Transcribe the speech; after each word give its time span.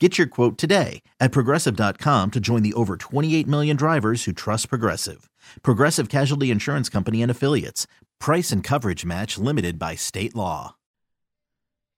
Get 0.00 0.18
your 0.18 0.26
quote 0.26 0.58
today 0.58 1.02
at 1.20 1.30
progressive.com 1.30 2.32
to 2.32 2.40
join 2.40 2.62
the 2.62 2.74
over 2.74 2.96
28 2.96 3.46
million 3.46 3.76
drivers 3.76 4.24
who 4.24 4.32
trust 4.32 4.68
Progressive. 4.68 5.30
Progressive 5.62 6.08
Casualty 6.08 6.50
Insurance 6.50 6.88
Company 6.88 7.22
and 7.22 7.30
Affiliates. 7.30 7.86
Price 8.18 8.50
and 8.50 8.64
coverage 8.64 9.04
match 9.04 9.38
limited 9.38 9.78
by 9.78 9.94
state 9.94 10.34
law. 10.34 10.74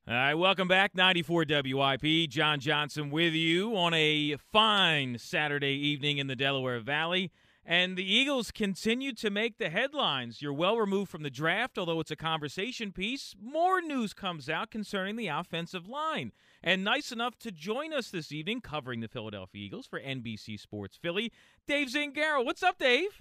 All 0.07 0.15
right, 0.15 0.35
welcome 0.35 0.69
back. 0.69 0.95
94 0.95 1.47
WIP. 1.49 2.29
John 2.29 2.61
Johnson 2.61 3.11
with 3.11 3.33
you 3.33 3.75
on 3.75 3.95
a 3.95 4.37
fine 4.53 5.17
Saturday 5.19 5.75
evening 5.75 6.19
in 6.19 6.27
the 6.27 6.37
Delaware 6.37 6.81
Valley. 6.81 7.33
And 7.69 7.97
the 7.97 8.09
Eagles 8.09 8.53
continue 8.53 9.13
to 9.15 9.29
make 9.29 9.59
the 9.59 9.71
headlines. 9.71 10.41
You're 10.41 10.53
well 10.53 10.77
removed 10.77 11.11
from 11.11 11.25
the 11.25 11.31
draft, 11.31 11.77
although 11.77 11.99
it's 11.99 12.13
a 12.13 12.17
conversation 12.17 12.93
piece. 12.93 13.35
More 13.43 13.81
news 13.81 14.15
comes 14.15 14.49
out 14.49 14.71
concerning 14.71 15.17
the 15.17 15.27
offensive 15.27 15.89
line. 15.89 16.31
And 16.63 16.85
nice 16.85 17.11
enough 17.11 17.37
to 17.41 17.51
join 17.51 17.93
us 17.93 18.09
this 18.09 18.31
evening 18.31 18.61
covering 18.61 19.01
the 19.01 19.09
Philadelphia 19.09 19.65
Eagles 19.65 19.85
for 19.85 19.99
NBC 19.99 20.61
Sports 20.61 20.97
Philly, 20.97 21.33
Dave 21.67 21.89
Zangaro. 21.89 22.45
What's 22.45 22.63
up, 22.63 22.79
Dave? 22.79 23.21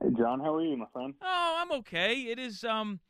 Hey, 0.00 0.10
John. 0.16 0.38
How 0.38 0.54
are 0.54 0.62
you, 0.64 0.76
my 0.76 0.86
friend? 0.92 1.14
Oh, 1.20 1.56
I'm 1.58 1.72
okay. 1.80 2.14
It 2.22 2.38
is, 2.38 2.62
um, 2.62 3.00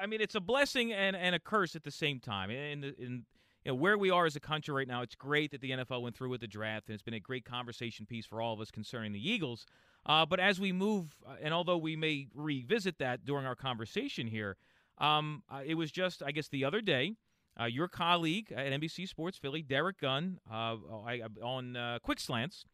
I 0.00 0.06
mean, 0.06 0.22
it's 0.22 0.34
a 0.34 0.40
blessing 0.40 0.90
and, 0.90 1.14
and 1.14 1.34
a 1.34 1.38
curse 1.38 1.76
at 1.76 1.82
the 1.82 1.90
same 1.90 2.18
time. 2.18 2.50
In, 2.50 2.82
in 2.98 3.24
you 3.64 3.72
know, 3.72 3.76
where 3.76 3.96
we 3.96 4.10
are 4.10 4.26
as 4.26 4.36
a 4.36 4.40
country 4.40 4.74
right 4.74 4.88
now, 4.88 5.02
it's 5.02 5.14
great 5.14 5.50
that 5.52 5.60
the 5.60 5.70
NFL 5.70 6.02
went 6.02 6.16
through 6.16 6.30
with 6.30 6.40
the 6.40 6.46
draft, 6.46 6.88
and 6.88 6.94
it's 6.94 7.02
been 7.02 7.14
a 7.14 7.20
great 7.20 7.44
conversation 7.44 8.06
piece 8.06 8.26
for 8.26 8.40
all 8.40 8.52
of 8.52 8.60
us 8.60 8.70
concerning 8.70 9.12
the 9.12 9.30
Eagles. 9.30 9.66
Uh, 10.06 10.26
but 10.26 10.38
as 10.38 10.60
we 10.60 10.72
move, 10.72 11.16
uh, 11.26 11.34
and 11.42 11.54
although 11.54 11.78
we 11.78 11.96
may 11.96 12.28
revisit 12.34 12.98
that 12.98 13.24
during 13.24 13.46
our 13.46 13.56
conversation 13.56 14.26
here, 14.26 14.56
um, 14.98 15.42
uh, 15.50 15.60
it 15.64 15.74
was 15.74 15.90
just, 15.90 16.22
I 16.22 16.30
guess, 16.30 16.48
the 16.48 16.64
other 16.64 16.80
day– 16.80 17.14
uh, 17.60 17.66
your 17.66 17.88
colleague 17.88 18.52
at 18.52 18.66
NBC 18.72 19.08
Sports 19.08 19.38
Philly, 19.38 19.62
Derrick 19.62 20.00
Gunn, 20.00 20.38
uh, 20.50 20.76
on 21.42 21.76
uh, 21.76 21.98
Quick 22.02 22.18
Slants, 22.18 22.64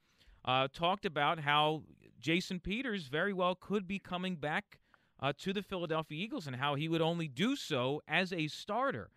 uh, 0.45 0.69
talked 0.73 1.05
about 1.05 1.41
how 1.41 1.83
Jason 2.19 2.61
Peters 2.61 3.09
very 3.09 3.33
well 3.33 3.55
could 3.55 3.87
be 3.87 3.99
coming 3.99 4.37
back 4.37 4.79
uh, 5.21 5.33
to 5.39 5.53
the 5.53 5.63
Philadelphia 5.63 6.19
Eagles 6.19 6.47
and 6.47 6.57
how 6.57 6.75
he 6.75 6.89
would 6.89 7.03
only 7.03 7.29
do 7.29 7.57
so 7.57 8.01
as 8.09 8.33
a 8.33 8.49
starter. 8.49 9.11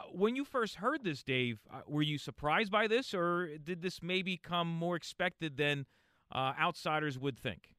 Uh, 0.00 0.04
when 0.12 0.36
you 0.36 0.44
first 0.44 0.76
heard 0.76 1.04
this, 1.04 1.22
Dave, 1.22 1.60
were 1.86 2.02
you 2.02 2.18
surprised 2.18 2.72
by 2.72 2.86
this, 2.86 3.12
or 3.14 3.58
did 3.58 3.82
this 3.82 4.02
maybe 4.02 4.36
come 4.36 4.68
more 4.68 4.96
expected 4.96 5.56
than 5.56 5.86
outsiders 6.34 7.18
would 7.18 7.38
think? 7.38 7.74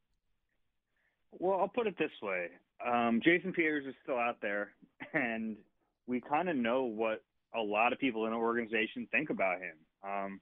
Well, 1.31 1.59
I'll 1.59 1.67
put 1.67 1.87
it 1.87 1.97
this 1.97 2.11
way: 2.21 2.47
um, 2.85 3.21
Jason 3.23 3.53
Peters 3.53 3.85
is 3.87 3.95
still 4.03 4.17
out 4.17 4.37
there, 4.41 4.71
and 5.13 5.55
we 6.07 6.21
kind 6.21 6.49
of 6.49 6.55
know 6.55 6.83
what 6.83 7.23
a 7.55 7.61
lot 7.61 7.93
of 7.93 7.99
people 7.99 8.25
in 8.25 8.31
the 8.31 8.37
organization 8.37 9.07
think 9.11 9.29
about 9.29 9.59
him, 9.59 9.75
um, 10.03 10.41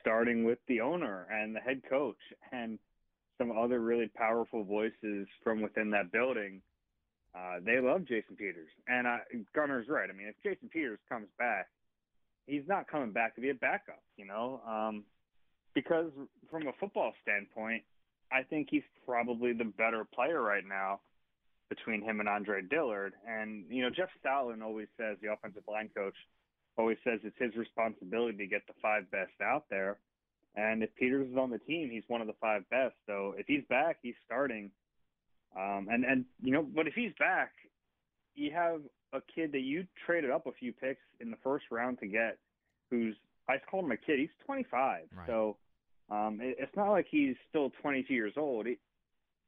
starting 0.00 0.44
with 0.44 0.58
the 0.68 0.80
owner 0.80 1.26
and 1.30 1.54
the 1.54 1.60
head 1.60 1.82
coach 1.88 2.18
and 2.52 2.78
some 3.38 3.52
other 3.56 3.80
really 3.80 4.10
powerful 4.16 4.64
voices 4.64 5.26
from 5.42 5.62
within 5.62 5.90
that 5.90 6.12
building. 6.12 6.60
Uh, 7.34 7.58
they 7.64 7.80
love 7.80 8.04
Jason 8.04 8.36
Peters, 8.36 8.70
and 8.86 9.06
Gunner's 9.54 9.88
right. 9.88 10.08
I 10.08 10.12
mean, 10.12 10.28
if 10.28 10.36
Jason 10.42 10.68
Peters 10.68 11.00
comes 11.08 11.26
back, 11.36 11.66
he's 12.46 12.62
not 12.68 12.88
coming 12.88 13.10
back 13.10 13.34
to 13.34 13.40
be 13.40 13.50
a 13.50 13.54
backup, 13.54 14.02
you 14.16 14.24
know, 14.24 14.60
um, 14.66 15.02
because 15.74 16.10
from 16.50 16.68
a 16.68 16.72
football 16.78 17.12
standpoint, 17.22 17.82
I 18.30 18.42
think 18.42 18.68
he's 18.70 18.84
probably 19.04 19.52
the 19.52 19.64
better 19.64 20.04
player 20.04 20.40
right 20.40 20.64
now 20.66 21.00
between 21.68 22.02
him 22.02 22.20
and 22.20 22.28
Andre 22.28 22.62
Dillard. 22.62 23.14
And 23.26 23.64
you 23.68 23.82
know, 23.82 23.90
Jeff 23.90 24.10
Stoutland 24.24 24.62
always 24.62 24.88
says 24.96 25.16
the 25.20 25.32
offensive 25.32 25.64
line 25.68 25.90
coach 25.94 26.14
always 26.76 26.98
says 27.04 27.20
it's 27.22 27.36
his 27.38 27.54
responsibility 27.56 28.38
to 28.38 28.46
get 28.46 28.66
the 28.66 28.74
five 28.82 29.10
best 29.10 29.32
out 29.42 29.64
there. 29.70 29.98
And 30.56 30.82
if 30.82 30.94
Peters 30.94 31.28
is 31.30 31.36
on 31.36 31.50
the 31.50 31.58
team, 31.58 31.90
he's 31.90 32.04
one 32.06 32.20
of 32.20 32.26
the 32.26 32.34
five 32.40 32.68
best. 32.70 32.94
So 33.06 33.34
if 33.36 33.46
he's 33.46 33.64
back, 33.68 33.98
he's 34.02 34.14
starting. 34.24 34.70
Um, 35.56 35.88
and 35.90 36.04
and 36.04 36.24
you 36.42 36.52
know, 36.52 36.62
but 36.62 36.86
if 36.86 36.94
he's 36.94 37.12
back, 37.18 37.52
you 38.34 38.50
have 38.52 38.80
a 39.12 39.20
kid 39.34 39.52
that 39.52 39.60
you 39.60 39.86
traded 40.06 40.30
up 40.30 40.46
a 40.46 40.52
few 40.52 40.72
picks 40.72 41.02
in 41.20 41.30
the 41.30 41.36
first 41.42 41.66
round 41.70 42.00
to 42.00 42.06
get, 42.06 42.38
who's 42.90 43.14
I 43.48 43.56
call 43.70 43.80
him 43.80 43.92
a 43.92 43.96
kid. 43.96 44.18
He's 44.18 44.28
25, 44.46 45.02
right. 45.16 45.26
so 45.26 45.56
um, 46.10 46.40
it, 46.42 46.56
it's 46.58 46.74
not 46.76 46.90
like 46.90 47.06
he's 47.10 47.36
still 47.48 47.70
22 47.82 48.12
years 48.12 48.32
old. 48.36 48.66
It, 48.66 48.78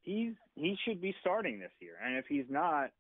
he's 0.03 0.33
he 0.55 0.77
should 0.85 1.01
be 1.01 1.15
starting 1.21 1.59
this 1.59 1.73
year, 1.81 1.95
and 2.05 2.17
if 2.17 2.27
he's 2.29 2.47
not, 2.49 2.91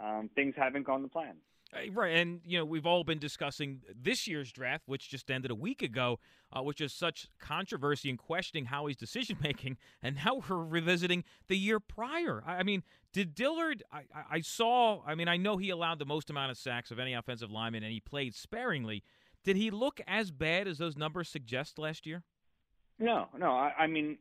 um, 0.00 0.30
things 0.34 0.54
haven't 0.56 0.86
gone 0.86 1.02
to 1.02 1.08
plan. 1.08 1.36
Uh, 1.74 1.90
right, 1.92 2.16
and 2.16 2.40
you 2.44 2.56
know 2.56 2.64
we've 2.64 2.86
all 2.86 3.04
been 3.04 3.18
discussing 3.18 3.82
this 3.94 4.26
year's 4.26 4.50
draft, 4.50 4.84
which 4.86 5.10
just 5.10 5.30
ended 5.30 5.50
a 5.50 5.54
week 5.54 5.82
ago, 5.82 6.18
uh, 6.50 6.62
which 6.62 6.80
is 6.80 6.94
such 6.94 7.28
controversy 7.38 8.08
and 8.08 8.18
questioning 8.18 8.64
Howie's 8.64 8.96
decision 8.96 9.36
making, 9.42 9.76
and 10.02 10.16
now 10.24 10.42
we're 10.48 10.64
revisiting 10.64 11.24
the 11.46 11.58
year 11.58 11.78
prior. 11.78 12.42
I, 12.46 12.56
I 12.56 12.62
mean, 12.62 12.82
did 13.12 13.34
Dillard? 13.34 13.82
I, 13.92 14.02
I, 14.30 14.40
saw. 14.40 15.02
I 15.06 15.14
mean, 15.14 15.28
I 15.28 15.36
know 15.36 15.58
he 15.58 15.68
allowed 15.68 15.98
the 15.98 16.06
most 16.06 16.30
amount 16.30 16.50
of 16.50 16.56
sacks 16.56 16.90
of 16.90 16.98
any 16.98 17.12
offensive 17.12 17.50
lineman, 17.50 17.82
and 17.82 17.92
he 17.92 18.00
played 18.00 18.34
sparingly. 18.34 19.02
Did 19.44 19.56
he 19.56 19.70
look 19.70 20.00
as 20.06 20.30
bad 20.30 20.68
as 20.68 20.78
those 20.78 20.96
numbers 20.96 21.28
suggest 21.28 21.78
last 21.78 22.06
year? 22.06 22.22
No, 22.98 23.28
no. 23.36 23.50
I, 23.50 23.72
I 23.80 23.86
mean, 23.86 24.16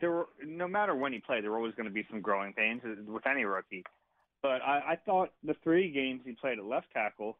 there 0.00 0.10
were 0.10 0.28
no 0.44 0.68
matter 0.68 0.94
when 0.94 1.12
he 1.12 1.18
played, 1.18 1.44
there 1.44 1.50
were 1.50 1.56
always 1.56 1.74
going 1.74 1.88
to 1.88 1.92
be 1.92 2.06
some 2.10 2.20
growing 2.20 2.52
pains 2.52 2.82
with 3.06 3.26
any 3.26 3.44
rookie. 3.44 3.84
But 4.42 4.62
I, 4.62 4.92
I 4.92 4.98
thought 5.04 5.30
the 5.42 5.56
three 5.64 5.90
games 5.90 6.20
he 6.24 6.32
played 6.32 6.58
at 6.58 6.64
left 6.64 6.86
tackle, 6.92 7.38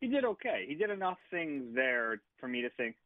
he 0.00 0.08
did 0.08 0.24
okay. 0.24 0.64
He 0.66 0.74
did 0.74 0.90
enough 0.90 1.18
things 1.30 1.64
there 1.74 2.20
for 2.40 2.48
me 2.48 2.62
to 2.62 2.70
think 2.70 2.96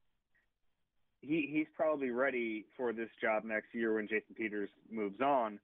he 1.21 1.49
he's 1.53 1.67
probably 1.77 2.11
ready 2.11 2.65
for 2.77 2.93
this 2.93 3.09
job 3.21 3.45
next 3.45 3.75
year 3.75 3.95
when 3.95 4.09
Jason 4.09 4.35
Peters 4.37 4.71
moves 4.91 5.21
on. 5.21 5.59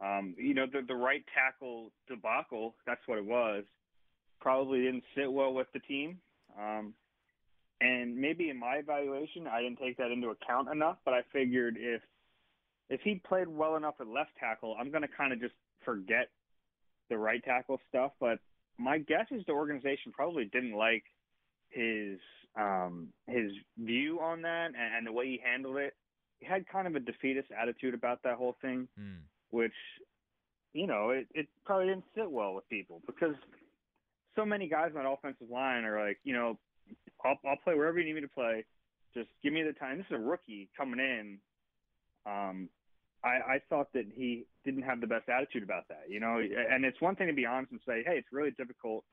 Um, 0.00 0.34
you 0.38 0.54
know, 0.54 0.66
the 0.70 0.82
the 0.86 0.94
right 0.94 1.24
tackle 1.34 1.90
debacle, 2.08 2.74
that's 2.86 3.00
what 3.06 3.18
it 3.18 3.24
was. 3.24 3.64
Probably 4.40 4.82
didn't 4.82 5.04
sit 5.16 5.32
well 5.32 5.52
with 5.52 5.66
the 5.72 5.80
team. 5.80 6.18
Um, 6.58 6.94
and 7.80 8.16
maybe 8.16 8.48
in 8.48 8.58
my 8.58 8.76
evaluation, 8.76 9.46
I 9.46 9.60
didn't 9.60 9.78
take 9.78 9.96
that 9.98 10.10
into 10.10 10.28
account 10.28 10.68
enough. 10.68 10.98
But 11.04 11.14
I 11.14 11.22
figured 11.32 11.76
if 11.78 12.02
if 12.88 13.00
he 13.00 13.20
played 13.26 13.48
well 13.48 13.76
enough 13.76 13.94
at 14.00 14.06
left 14.06 14.30
tackle, 14.38 14.76
I'm 14.78 14.90
going 14.90 15.02
to 15.02 15.08
kind 15.08 15.32
of 15.32 15.40
just 15.40 15.54
forget 15.84 16.28
the 17.08 17.18
right 17.18 17.42
tackle 17.44 17.80
stuff, 17.88 18.12
but 18.20 18.38
my 18.78 18.98
guess 18.98 19.26
is 19.30 19.42
the 19.46 19.52
organization 19.52 20.12
probably 20.12 20.44
didn't 20.46 20.74
like 20.74 21.04
his 21.70 22.18
um, 22.58 23.08
his 23.26 23.52
view 23.78 24.18
on 24.20 24.42
that 24.42 24.66
and, 24.66 24.96
and, 24.96 25.06
the 25.06 25.12
way 25.12 25.26
he 25.26 25.40
handled 25.44 25.76
it. 25.76 25.94
He 26.38 26.46
had 26.46 26.66
kind 26.66 26.86
of 26.86 26.96
a 26.96 27.00
defeatist 27.00 27.48
attitude 27.50 27.92
about 27.92 28.22
that 28.22 28.36
whole 28.36 28.56
thing, 28.62 28.88
mm. 28.98 29.18
which 29.50 29.74
you 30.72 30.86
know 30.86 31.10
it, 31.10 31.26
it 31.34 31.48
probably 31.64 31.88
didn't 31.88 32.04
sit 32.14 32.30
well 32.30 32.54
with 32.54 32.68
people 32.68 33.02
because 33.06 33.34
so 34.36 34.44
many 34.44 34.68
guys 34.68 34.90
on 34.96 35.02
that 35.02 35.10
offensive 35.10 35.50
line 35.50 35.84
are 35.84 36.06
like, 36.06 36.18
you 36.22 36.34
know, 36.34 36.58
I'll, 37.24 37.38
I'll 37.48 37.56
play 37.64 37.74
wherever 37.74 37.98
you 37.98 38.04
need 38.04 38.14
me 38.14 38.20
to 38.20 38.28
play. 38.28 38.64
Just 39.14 39.28
give 39.42 39.52
me 39.52 39.62
the 39.62 39.72
time. 39.72 39.96
This 39.96 40.06
is 40.10 40.16
a 40.16 40.18
rookie 40.18 40.68
coming 40.76 41.00
in. 41.00 41.38
Um, 42.26 42.68
I, 43.24 43.28
I 43.28 43.60
thought 43.68 43.92
that 43.94 44.06
he 44.14 44.46
didn't 44.64 44.82
have 44.82 45.00
the 45.00 45.06
best 45.06 45.28
attitude 45.28 45.62
about 45.62 45.88
that, 45.88 46.04
you 46.08 46.20
know. 46.20 46.38
And 46.38 46.84
it's 46.84 47.00
one 47.00 47.16
thing 47.16 47.26
to 47.28 47.32
be 47.32 47.46
honest 47.46 47.72
and 47.72 47.80
say, 47.86 48.02
hey, 48.04 48.16
it's 48.18 48.32
really 48.32 48.52
difficult. 48.52 49.04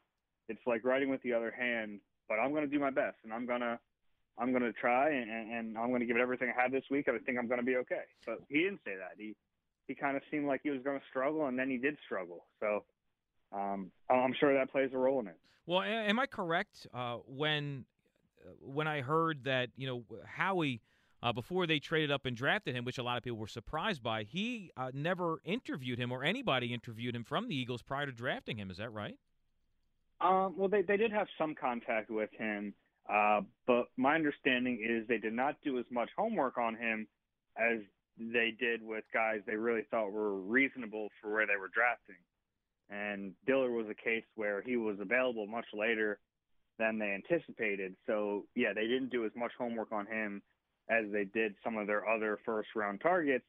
It's 0.49 0.61
like 0.67 0.83
writing 0.83 1.09
with 1.09 1.21
the 1.23 1.33
other 1.33 1.51
hand, 1.51 1.99
but 2.27 2.35
I'm 2.35 2.51
going 2.51 2.63
to 2.63 2.69
do 2.69 2.79
my 2.79 2.89
best, 2.89 3.17
and 3.23 3.33
I'm 3.33 3.45
going 3.45 3.61
to 3.61 3.79
I'm 4.37 4.51
going 4.51 4.63
to 4.63 4.73
try 4.73 5.09
and, 5.11 5.29
and 5.29 5.77
I'm 5.77 5.89
going 5.89 5.99
to 5.99 6.05
give 6.05 6.17
it 6.17 6.21
everything 6.21 6.51
I 6.57 6.61
have 6.61 6.71
this 6.71 6.83
week, 6.89 7.07
and 7.07 7.15
I 7.15 7.19
think 7.19 7.37
I'm 7.37 7.47
going 7.47 7.59
to 7.59 7.65
be 7.65 7.75
okay. 7.77 8.01
But 8.25 8.39
he 8.49 8.63
didn't 8.63 8.81
say 8.85 8.95
that. 8.95 9.11
He 9.17 9.35
he 9.87 9.95
kind 9.95 10.17
of 10.17 10.23
seemed 10.31 10.47
like 10.47 10.61
he 10.63 10.69
was 10.69 10.81
going 10.83 10.99
to 10.99 11.05
struggle, 11.09 11.47
and 11.47 11.57
then 11.59 11.69
he 11.69 11.77
did 11.77 11.97
struggle. 12.05 12.45
So 12.59 12.83
um, 13.51 13.91
I'm 14.09 14.33
sure 14.39 14.53
that 14.53 14.71
plays 14.71 14.89
a 14.93 14.97
role 14.97 15.19
in 15.19 15.27
it. 15.27 15.37
Well, 15.65 15.81
am 15.81 16.19
I 16.19 16.25
correct 16.25 16.87
uh, 16.93 17.17
when 17.27 17.85
uh, 18.43 18.49
when 18.61 18.87
I 18.87 19.01
heard 19.01 19.43
that 19.45 19.69
you 19.77 19.87
know 19.87 20.03
Howie? 20.25 20.81
Uh, 21.23 21.31
before 21.31 21.65
they 21.65 21.79
traded 21.79 22.11
up 22.11 22.25
and 22.25 22.35
drafted 22.35 22.75
him, 22.75 22.83
which 22.83 22.97
a 22.97 23.03
lot 23.03 23.15
of 23.15 23.23
people 23.23 23.37
were 23.37 23.47
surprised 23.47 24.03
by, 24.03 24.23
he 24.23 24.69
uh, 24.75 24.91
never 24.93 25.37
interviewed 25.45 25.97
him 25.97 26.11
or 26.11 26.21
anybody 26.21 26.73
interviewed 26.73 27.15
him 27.15 27.23
from 27.23 27.47
the 27.47 27.55
Eagles 27.55 27.81
prior 27.81 28.05
to 28.05 28.11
drafting 28.11 28.57
him. 28.57 28.69
Is 28.69 28.75
that 28.77 28.91
right? 28.91 29.15
Um, 30.19 30.53
well, 30.57 30.67
they, 30.67 30.81
they 30.81 30.97
did 30.97 31.13
have 31.13 31.27
some 31.37 31.55
contact 31.55 32.09
with 32.09 32.29
him, 32.37 32.73
uh, 33.09 33.39
but 33.65 33.85
my 33.95 34.15
understanding 34.15 34.85
is 34.85 35.07
they 35.07 35.17
did 35.17 35.31
not 35.31 35.55
do 35.63 35.79
as 35.79 35.85
much 35.89 36.09
homework 36.17 36.57
on 36.57 36.75
him 36.75 37.07
as 37.57 37.79
they 38.17 38.53
did 38.59 38.83
with 38.83 39.05
guys 39.13 39.39
they 39.47 39.55
really 39.55 39.83
thought 39.89 40.11
were 40.11 40.35
reasonable 40.35 41.07
for 41.21 41.31
where 41.31 41.47
they 41.47 41.55
were 41.57 41.69
drafting. 41.73 42.17
And 42.89 43.33
Diller 43.47 43.71
was 43.71 43.85
a 43.89 43.95
case 43.95 44.25
where 44.35 44.61
he 44.61 44.75
was 44.75 44.97
available 44.99 45.47
much 45.47 45.67
later 45.73 46.19
than 46.79 46.99
they 46.99 47.11
anticipated. 47.13 47.95
So, 48.07 48.43
yeah, 48.55 48.73
they 48.75 48.87
didn't 48.87 49.09
do 49.09 49.25
as 49.25 49.31
much 49.37 49.51
homework 49.57 49.93
on 49.93 50.05
him 50.05 50.41
as 50.89 51.05
they 51.11 51.25
did 51.25 51.55
some 51.63 51.77
of 51.77 51.87
their 51.87 52.07
other 52.07 52.39
first 52.45 52.69
round 52.75 53.01
targets. 53.01 53.45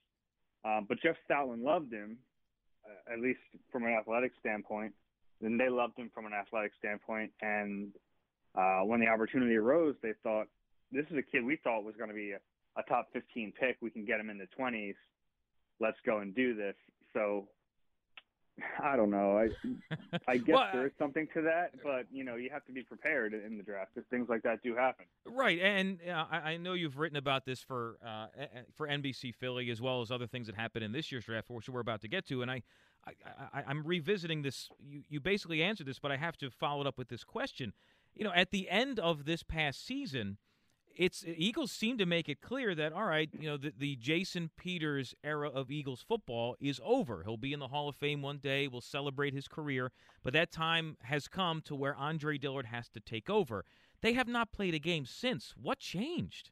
Uh, 0.64 0.80
but 0.88 1.00
Jeff 1.02 1.16
Stoutland 1.28 1.62
loved 1.62 1.92
him, 1.92 2.16
uh, 2.84 3.12
at 3.12 3.20
least 3.20 3.40
from 3.70 3.84
an 3.84 3.92
athletic 3.92 4.32
standpoint. 4.40 4.92
And 5.42 5.58
they 5.60 5.68
loved 5.68 5.98
him 5.98 6.10
from 6.14 6.26
an 6.26 6.32
athletic 6.32 6.72
standpoint. 6.78 7.32
And 7.42 7.92
uh, 8.54 8.80
when 8.80 9.00
the 9.00 9.08
opportunity 9.08 9.56
arose, 9.56 9.94
they 10.02 10.12
thought, 10.22 10.46
this 10.92 11.04
is 11.10 11.18
a 11.18 11.22
kid 11.22 11.44
we 11.44 11.56
thought 11.56 11.84
was 11.84 11.96
going 11.96 12.08
to 12.08 12.14
be 12.14 12.32
a, 12.32 12.80
a 12.80 12.82
top 12.84 13.08
15 13.12 13.52
pick. 13.58 13.76
We 13.80 13.90
can 13.90 14.04
get 14.04 14.20
him 14.20 14.30
in 14.30 14.38
the 14.38 14.48
20s. 14.58 14.94
Let's 15.80 15.98
go 16.06 16.18
and 16.18 16.34
do 16.34 16.54
this. 16.54 16.76
So 17.12 17.48
I 18.82 18.96
don't 18.96 19.10
know. 19.10 19.38
I 19.38 19.48
I 20.28 20.36
guess 20.36 20.54
well, 20.54 20.68
there 20.72 20.86
is 20.86 20.92
something 20.98 21.26
to 21.34 21.42
that, 21.42 21.72
but 21.82 22.06
you 22.12 22.24
know, 22.24 22.36
you 22.36 22.50
have 22.52 22.64
to 22.66 22.72
be 22.72 22.82
prepared 22.82 23.34
in 23.34 23.56
the 23.56 23.62
draft 23.62 23.92
because 23.94 24.08
things 24.10 24.28
like 24.28 24.42
that 24.42 24.62
do 24.62 24.76
happen. 24.76 25.06
Right, 25.26 25.58
and 25.60 25.98
uh, 26.08 26.24
I, 26.30 26.36
I, 26.52 26.56
know 26.56 26.74
you've 26.74 26.98
written 26.98 27.16
about 27.16 27.44
this 27.44 27.60
for 27.60 27.98
uh, 28.06 28.26
for 28.76 28.86
NBC 28.86 29.34
Philly 29.34 29.70
as 29.70 29.80
well 29.80 30.02
as 30.02 30.10
other 30.10 30.26
things 30.26 30.46
that 30.46 30.56
happened 30.56 30.84
in 30.84 30.92
this 30.92 31.10
year's 31.10 31.24
draft, 31.24 31.50
which 31.50 31.68
we're 31.68 31.80
about 31.80 32.00
to 32.02 32.08
get 32.08 32.26
to. 32.28 32.42
And 32.42 32.50
I, 32.50 32.62
I, 33.06 33.12
I 33.66 33.70
am 33.70 33.82
revisiting 33.84 34.42
this. 34.42 34.68
You 34.78 35.02
you 35.08 35.20
basically 35.20 35.62
answered 35.62 35.86
this, 35.86 35.98
but 35.98 36.12
I 36.12 36.16
have 36.16 36.36
to 36.38 36.50
follow 36.50 36.82
it 36.82 36.86
up 36.86 36.98
with 36.98 37.08
this 37.08 37.24
question. 37.24 37.72
You 38.14 38.24
know, 38.24 38.32
at 38.34 38.50
the 38.50 38.70
end 38.70 39.00
of 39.00 39.24
this 39.24 39.42
past 39.42 39.84
season 39.84 40.38
it's 40.96 41.24
Eagles 41.26 41.72
seem 41.72 41.98
to 41.98 42.06
make 42.06 42.28
it 42.28 42.40
clear 42.40 42.74
that 42.74 42.92
all 42.92 43.04
right, 43.04 43.28
you 43.32 43.48
know, 43.48 43.56
the, 43.56 43.72
the 43.76 43.96
Jason 43.96 44.50
Peters 44.56 45.14
era 45.24 45.48
of 45.48 45.70
Eagles 45.70 46.04
football 46.06 46.56
is 46.60 46.80
over. 46.84 47.22
He'll 47.24 47.36
be 47.36 47.52
in 47.52 47.60
the 47.60 47.68
Hall 47.68 47.88
of 47.88 47.96
Fame 47.96 48.22
one 48.22 48.38
day. 48.38 48.68
We'll 48.68 48.80
celebrate 48.80 49.34
his 49.34 49.48
career, 49.48 49.92
but 50.22 50.32
that 50.32 50.52
time 50.52 50.96
has 51.02 51.28
come 51.28 51.60
to 51.62 51.74
where 51.74 51.94
Andre 51.96 52.38
Dillard 52.38 52.66
has 52.66 52.88
to 52.90 53.00
take 53.00 53.28
over. 53.28 53.64
They 54.02 54.12
have 54.12 54.28
not 54.28 54.52
played 54.52 54.74
a 54.74 54.78
game 54.78 55.06
since. 55.06 55.54
What 55.60 55.78
changed? 55.78 56.50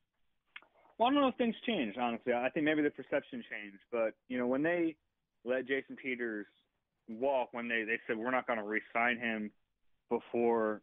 Well, 0.98 1.08
I 1.08 1.12
don't 1.12 1.22
know 1.22 1.28
if 1.28 1.36
things 1.36 1.56
changed. 1.66 1.98
Honestly, 1.98 2.32
I 2.32 2.48
think 2.50 2.64
maybe 2.64 2.82
the 2.82 2.90
perception 2.90 3.42
changed. 3.50 3.78
But 3.90 4.14
you 4.28 4.38
know, 4.38 4.46
when 4.46 4.62
they 4.62 4.96
let 5.44 5.66
Jason 5.66 5.96
Peters 5.96 6.46
walk, 7.08 7.48
when 7.52 7.68
they 7.68 7.84
they 7.84 7.98
said 8.06 8.16
we're 8.16 8.30
not 8.30 8.46
going 8.46 8.58
to 8.58 8.64
re-sign 8.64 9.18
him 9.18 9.50
before 10.08 10.82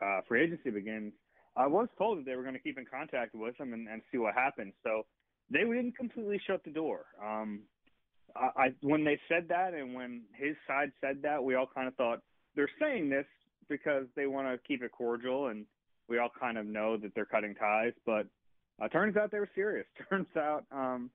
uh, 0.00 0.20
free 0.28 0.44
agency 0.44 0.70
begins 0.70 1.12
I 1.56 1.66
was 1.66 1.88
told 1.98 2.18
that 2.18 2.24
they 2.24 2.36
were 2.36 2.42
going 2.42 2.54
to 2.54 2.60
keep 2.60 2.78
in 2.78 2.86
contact 2.86 3.34
with 3.34 3.56
him 3.58 3.72
and, 3.72 3.88
and 3.88 4.02
see 4.12 4.18
what 4.18 4.34
happens. 4.34 4.74
So 4.84 5.06
they 5.50 5.60
didn't 5.60 5.96
completely 5.96 6.40
shut 6.46 6.62
the 6.64 6.70
door. 6.70 7.06
Um, 7.22 7.62
I, 8.36 8.46
I 8.56 8.68
when 8.82 9.04
they 9.04 9.18
said 9.28 9.46
that 9.48 9.74
and 9.74 9.94
when 9.94 10.22
his 10.34 10.56
side 10.66 10.92
said 11.00 11.22
that, 11.22 11.42
we 11.42 11.54
all 11.54 11.68
kind 11.72 11.88
of 11.88 11.94
thought 11.94 12.20
they're 12.54 12.70
saying 12.80 13.08
this 13.08 13.26
because 13.68 14.06
they 14.16 14.26
want 14.26 14.48
to 14.48 14.58
keep 14.66 14.82
it 14.82 14.92
cordial, 14.92 15.48
and 15.48 15.66
we 16.08 16.18
all 16.18 16.30
kind 16.40 16.58
of 16.58 16.66
know 16.66 16.96
that 16.96 17.14
they're 17.14 17.26
cutting 17.26 17.54
ties. 17.54 17.92
But 18.06 18.26
uh, 18.82 18.88
turns 18.88 19.16
out 19.16 19.30
they 19.30 19.38
were 19.38 19.50
serious. 19.54 19.86
Turns 20.08 20.26
out, 20.36 20.64
um, 20.72 21.10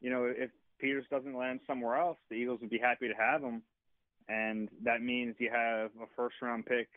you 0.00 0.10
know, 0.10 0.24
if 0.24 0.50
Peters 0.80 1.04
doesn't 1.10 1.36
land 1.36 1.60
somewhere 1.66 1.96
else, 1.96 2.16
the 2.30 2.36
Eagles 2.36 2.60
would 2.60 2.70
be 2.70 2.78
happy 2.78 3.08
to 3.08 3.14
have 3.14 3.42
him, 3.42 3.62
and 4.28 4.68
that 4.84 5.02
means 5.02 5.34
you 5.38 5.50
have 5.52 5.90
a 6.02 6.06
first 6.16 6.36
round 6.40 6.66
pick 6.66 6.88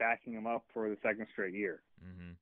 backing 0.00 0.32
him 0.32 0.48
up 0.48 0.64
for 0.74 0.88
the 0.88 0.96
second 1.02 1.28
straight 1.30 1.54
year. 1.54 1.82
Mm-hmm. 2.04 2.32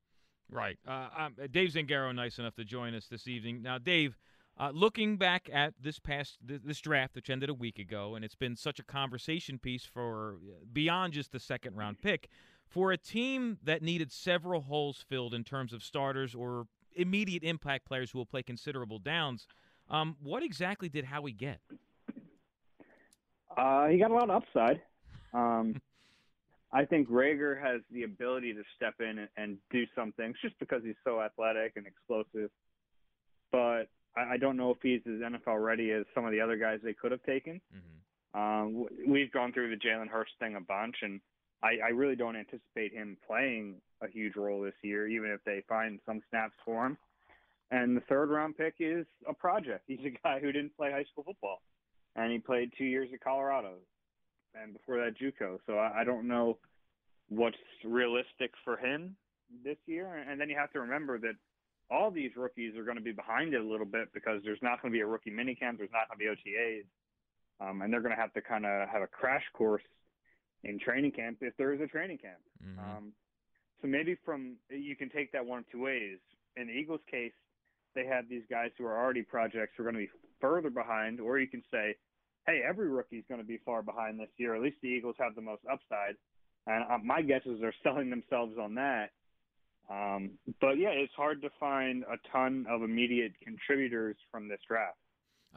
Right. 0.51 0.79
Uh, 0.89 1.09
um, 1.19 1.35
Dave 1.51 1.71
Zangaro, 1.71 2.15
nice 2.15 2.39
enough 2.39 2.55
to 2.55 2.65
join 2.65 2.95
us 2.95 3.07
this 3.07 3.29
evening. 3.29 3.61
Now, 3.61 3.77
Dave, 3.77 4.17
uh, 4.59 4.71
looking 4.73 5.19
back 5.19 5.51
at 5.53 5.75
this 5.79 5.99
past 5.99 6.39
this 6.43 6.81
draft, 6.81 7.15
which 7.15 7.29
ended 7.29 7.51
a 7.51 7.55
week 7.55 7.79
ago, 7.79 8.15
and 8.15 8.25
it's 8.25 8.35
been 8.35 8.57
such 8.57 8.79
a 8.79 8.83
conversation 8.83 9.59
piece 9.59 9.85
for 9.85 10.37
uh, 10.37 10.65
beyond 10.73 11.13
just 11.13 11.33
the 11.33 11.41
second 11.41 11.77
round 11.77 11.99
pick, 11.99 12.29
for 12.67 12.93
a 12.93 12.97
team 12.97 13.59
that 13.63 13.83
needed 13.83 14.11
several 14.11 14.63
holes 14.63 15.05
filled 15.07 15.35
in 15.35 15.45
terms 15.45 15.73
of 15.75 15.83
starters 15.83 16.35
or 16.35 16.67
immediate 16.95 17.45
impact 17.45 17.85
players 17.85 18.11
who 18.11 18.19
will 18.19 18.27
play 18.27 18.43
considerable 18.43 18.99
downs. 18.99 19.47
Um, 19.91 20.17
what 20.23 20.43
exactly 20.43 20.89
did 20.89 21.05
Howie 21.05 21.33
get? 21.33 21.61
Uh, 23.57 23.87
he 23.87 23.99
got 23.99 24.11
a 24.11 24.15
lot 24.15 24.31
of 24.31 24.43
upside. 24.43 24.81
Um, 25.33 25.81
I 26.73 26.85
think 26.85 27.09
Reagor 27.09 27.61
has 27.61 27.81
the 27.91 28.03
ability 28.03 28.53
to 28.53 28.63
step 28.77 28.95
in 29.01 29.19
and, 29.19 29.29
and 29.37 29.57
do 29.71 29.85
some 29.95 30.13
things 30.13 30.37
just 30.43 30.59
because 30.59 30.83
he's 30.85 30.95
so 31.03 31.21
athletic 31.21 31.73
and 31.77 31.87
explosive. 31.87 32.51
But 33.51 33.89
I, 34.17 34.35
I 34.35 34.37
don't 34.37 34.57
know 34.57 34.71
if 34.71 34.79
he's 34.83 35.01
as 35.07 35.21
NFL 35.21 35.63
ready 35.65 35.93
as 35.93 36.05
some 36.15 36.27
of 36.27 36.33
the 36.33 36.41
other 36.41 36.57
guys 36.57 36.81
they 36.83 36.93
could 36.93 37.13
have 37.13 37.23
taken. 37.23 37.61
Mm-hmm. 37.75 37.99
Um, 38.39 38.87
we've 39.07 39.33
gone 39.33 39.53
through 39.53 39.71
the 39.71 39.77
Jalen 39.77 40.09
Hurts 40.09 40.31
thing 40.39 40.57
a 40.57 40.61
bunch, 40.61 40.97
and 41.03 41.21
I, 41.63 41.87
I 41.87 41.89
really 41.89 42.17
don't 42.17 42.37
anticipate 42.37 42.93
him 42.93 43.17
playing 43.27 43.77
a 44.03 44.09
huge 44.09 44.37
role 44.37 44.61
this 44.61 44.75
year, 44.83 45.09
even 45.09 45.31
if 45.31 45.41
they 45.45 45.65
find 45.69 45.99
some 46.05 46.21
snaps 46.31 46.55
for 46.65 46.87
him. 46.87 46.99
And 47.71 47.97
the 47.97 48.03
third 48.03 48.31
round 48.31 48.57
pick 48.57 48.75
is 48.79 49.07
a 49.29 49.35
project. 49.35 49.85
He's 49.87 50.05
a 50.05 50.17
guy 50.23 50.39
who 50.41 50.53
didn't 50.53 50.77
play 50.77 50.91
high 50.91 51.05
school 51.11 51.25
football, 51.25 51.63
and 52.17 52.31
he 52.31 52.39
played 52.39 52.73
two 52.77 52.85
years 52.85 53.09
at 53.13 53.21
Colorado 53.21 53.75
and 54.55 54.73
before 54.73 54.97
that 54.99 55.19
JUCO. 55.19 55.59
So 55.67 55.75
I, 55.75 56.01
I 56.01 56.05
don't 56.05 56.27
know 56.29 56.59
what's 57.29 57.57
realistic 57.85 58.53
for 58.65 58.77
him 58.77 59.17
this 59.65 59.77
year. 59.87 60.25
And 60.29 60.41
then 60.41 60.49
you 60.49 60.57
have 60.57 60.73
to 60.73 60.81
remember 60.81 61.19
that 61.19 61.35
all 61.91 62.11
these 62.11 62.33
rookies 62.37 62.77
are 62.77 62.85
going 62.85 62.97
to 62.97 63.03
be 63.03 63.13
behind 63.13 63.55
it 63.55 63.61
a 63.61 63.65
little 63.65 63.87
bit 63.87 64.13
because 64.13 64.41
there's 64.45 64.63
not 64.63 64.83
going 64.83 64.93
to 64.93 64.97
be 64.97 65.01
a 65.01 65.07
rookie 65.07 65.31
minicamp, 65.31 65.79
there's 65.79 65.93
not 65.93 66.09
going 66.09 66.19
to 66.19 66.19
be 66.19 66.51
OTAs, 66.51 66.85
um, 67.61 67.83
and 67.83 67.93
they're 67.93 68.03
going 68.03 68.15
to 68.15 68.21
have 68.21 68.33
to 68.35 68.43
kind 68.43 68.67
of 68.67 68.89
have 68.89 69.03
a 69.03 69.07
crash 69.07 69.45
course 69.55 69.83
in 70.65 70.79
training 70.79 71.13
camp 71.13 71.39
if 71.41 71.57
there 71.57 71.73
is 71.73 71.81
a 71.81 71.87
training 71.87 72.19
camp. 72.19 72.41
Mm-hmm. 72.63 72.79
Um, 72.79 73.13
so 73.81 73.89
maybe 73.89 74.17
from 74.25 74.57
you 74.71 74.97
can 74.97 75.09
take 75.09 75.33
that 75.33 75.45
one 75.45 75.61
of 75.61 75.71
two 75.71 75.83
ways. 75.83 76.19
In 76.57 76.67
the 76.67 76.73
Eagles' 76.73 77.01
case, 77.11 77.33
they 77.95 78.05
have 78.07 78.29
these 78.29 78.43
guys 78.51 78.71
who 78.77 78.85
are 78.85 78.99
already 78.99 79.23
projects 79.23 79.75
who 79.77 79.83
are 79.83 79.91
going 79.91 79.95
to 79.95 80.11
be 80.11 80.19
further 80.41 80.71
behind, 80.71 81.21
or 81.21 81.39
you 81.39 81.47
can 81.47 81.63
say, 81.71 81.95
hey, 82.49 82.63
every 82.67 82.89
rookie 82.89 83.17
is 83.17 83.25
going 83.29 83.41
to 83.41 83.47
be 83.47 83.59
far 83.65 83.83
behind 83.83 84.19
this 84.19 84.31
year. 84.39 84.55
At 84.55 84.63
least 84.63 84.77
the 84.83 84.89
Eagles 84.89 85.17
have 85.19 85.35
the 85.35 85.43
most 85.43 85.63
upside, 85.71 86.17
and 86.67 86.85
uh, 86.91 86.99
my 87.05 87.23
guess 87.23 87.43
is 87.45 87.61
they're 87.61 87.75
selling 87.83 88.11
themselves 88.11 88.55
on 88.61 88.75
that. 88.75 89.11
Um, 89.91 90.33
but 90.61 90.79
yeah, 90.79 90.91
it's 90.91 91.13
hard 91.15 91.41
to 91.43 91.49
find 91.59 92.05
a 92.05 92.17
ton 92.31 92.67
of 92.69 92.83
immediate 92.83 93.33
contributors 93.43 94.17
from 94.31 94.49
this 94.49 94.59
draft. 94.69 94.99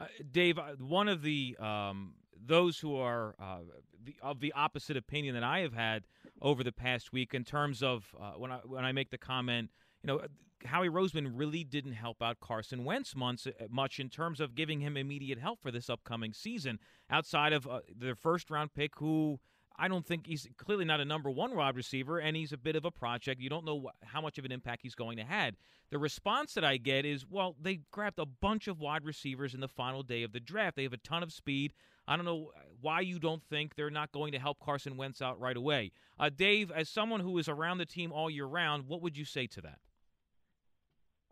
Uh, 0.00 0.06
Dave, 0.30 0.58
uh, 0.58 0.72
one 0.78 1.08
of 1.08 1.22
the 1.22 1.56
um, 1.60 2.14
those 2.44 2.78
who 2.78 2.96
are 2.96 3.34
uh, 3.38 3.58
the, 4.04 4.16
of 4.22 4.40
the 4.40 4.52
opposite 4.52 4.96
opinion 4.96 5.34
that 5.34 5.44
I 5.44 5.60
have 5.60 5.74
had 5.74 6.04
over 6.40 6.64
the 6.64 6.72
past 6.72 7.12
week 7.12 7.34
in 7.34 7.44
terms 7.44 7.82
of 7.82 8.04
uh, 8.18 8.32
when 8.32 8.50
I 8.50 8.60
when 8.64 8.84
I 8.84 8.92
make 8.92 9.10
the 9.10 9.18
comment, 9.18 9.70
you 10.02 10.08
know, 10.08 10.20
Howie 10.64 10.88
Roseman 10.88 11.32
really 11.34 11.64
didn't 11.64 11.92
help 11.92 12.22
out 12.22 12.40
Carson 12.40 12.84
Wentz 12.84 13.16
months, 13.16 13.46
uh, 13.46 13.50
much 13.70 13.98
in 13.98 14.08
terms 14.08 14.40
of 14.40 14.54
giving 14.54 14.80
him 14.80 14.96
immediate 14.96 15.38
help 15.38 15.60
for 15.60 15.70
this 15.70 15.90
upcoming 15.90 16.32
season. 16.32 16.78
Outside 17.10 17.52
of 17.52 17.66
uh, 17.66 17.80
their 17.94 18.14
first 18.14 18.50
round 18.50 18.74
pick, 18.74 18.92
who 18.96 19.40
I 19.76 19.88
don't 19.88 20.06
think 20.06 20.26
he's 20.26 20.48
clearly 20.58 20.84
not 20.84 21.00
a 21.00 21.04
number 21.04 21.30
one 21.30 21.56
wide 21.56 21.76
receiver, 21.76 22.18
and 22.18 22.36
he's 22.36 22.52
a 22.52 22.58
bit 22.58 22.76
of 22.76 22.84
a 22.84 22.90
project. 22.90 23.40
You 23.40 23.48
don't 23.48 23.64
know 23.64 23.90
how 24.04 24.20
much 24.20 24.38
of 24.38 24.44
an 24.44 24.52
impact 24.52 24.82
he's 24.82 24.94
going 24.94 25.16
to 25.16 25.24
have. 25.24 25.54
The 25.90 25.98
response 25.98 26.54
that 26.54 26.64
I 26.64 26.76
get 26.76 27.04
is, 27.04 27.26
well, 27.28 27.56
they 27.60 27.80
grabbed 27.90 28.18
a 28.18 28.26
bunch 28.26 28.68
of 28.68 28.80
wide 28.80 29.04
receivers 29.04 29.54
in 29.54 29.60
the 29.60 29.68
final 29.68 30.02
day 30.02 30.22
of 30.22 30.32
the 30.32 30.40
draft. 30.40 30.76
They 30.76 30.82
have 30.84 30.92
a 30.92 30.98
ton 30.98 31.22
of 31.22 31.32
speed. 31.32 31.72
I 32.06 32.16
don't 32.16 32.24
know 32.24 32.50
why 32.80 33.00
you 33.00 33.18
don't 33.18 33.42
think 33.42 33.74
they're 33.74 33.90
not 33.90 34.12
going 34.12 34.32
to 34.32 34.38
help 34.38 34.58
Carson 34.60 34.96
Wentz 34.96 35.22
out 35.22 35.40
right 35.40 35.56
away. 35.56 35.92
Uh, 36.18 36.30
Dave, 36.34 36.70
as 36.70 36.88
someone 36.88 37.20
who 37.20 37.38
is 37.38 37.48
around 37.48 37.78
the 37.78 37.86
team 37.86 38.12
all 38.12 38.30
year 38.30 38.46
round, 38.46 38.86
what 38.86 39.02
would 39.02 39.16
you 39.16 39.24
say 39.24 39.46
to 39.48 39.60
that? 39.62 39.78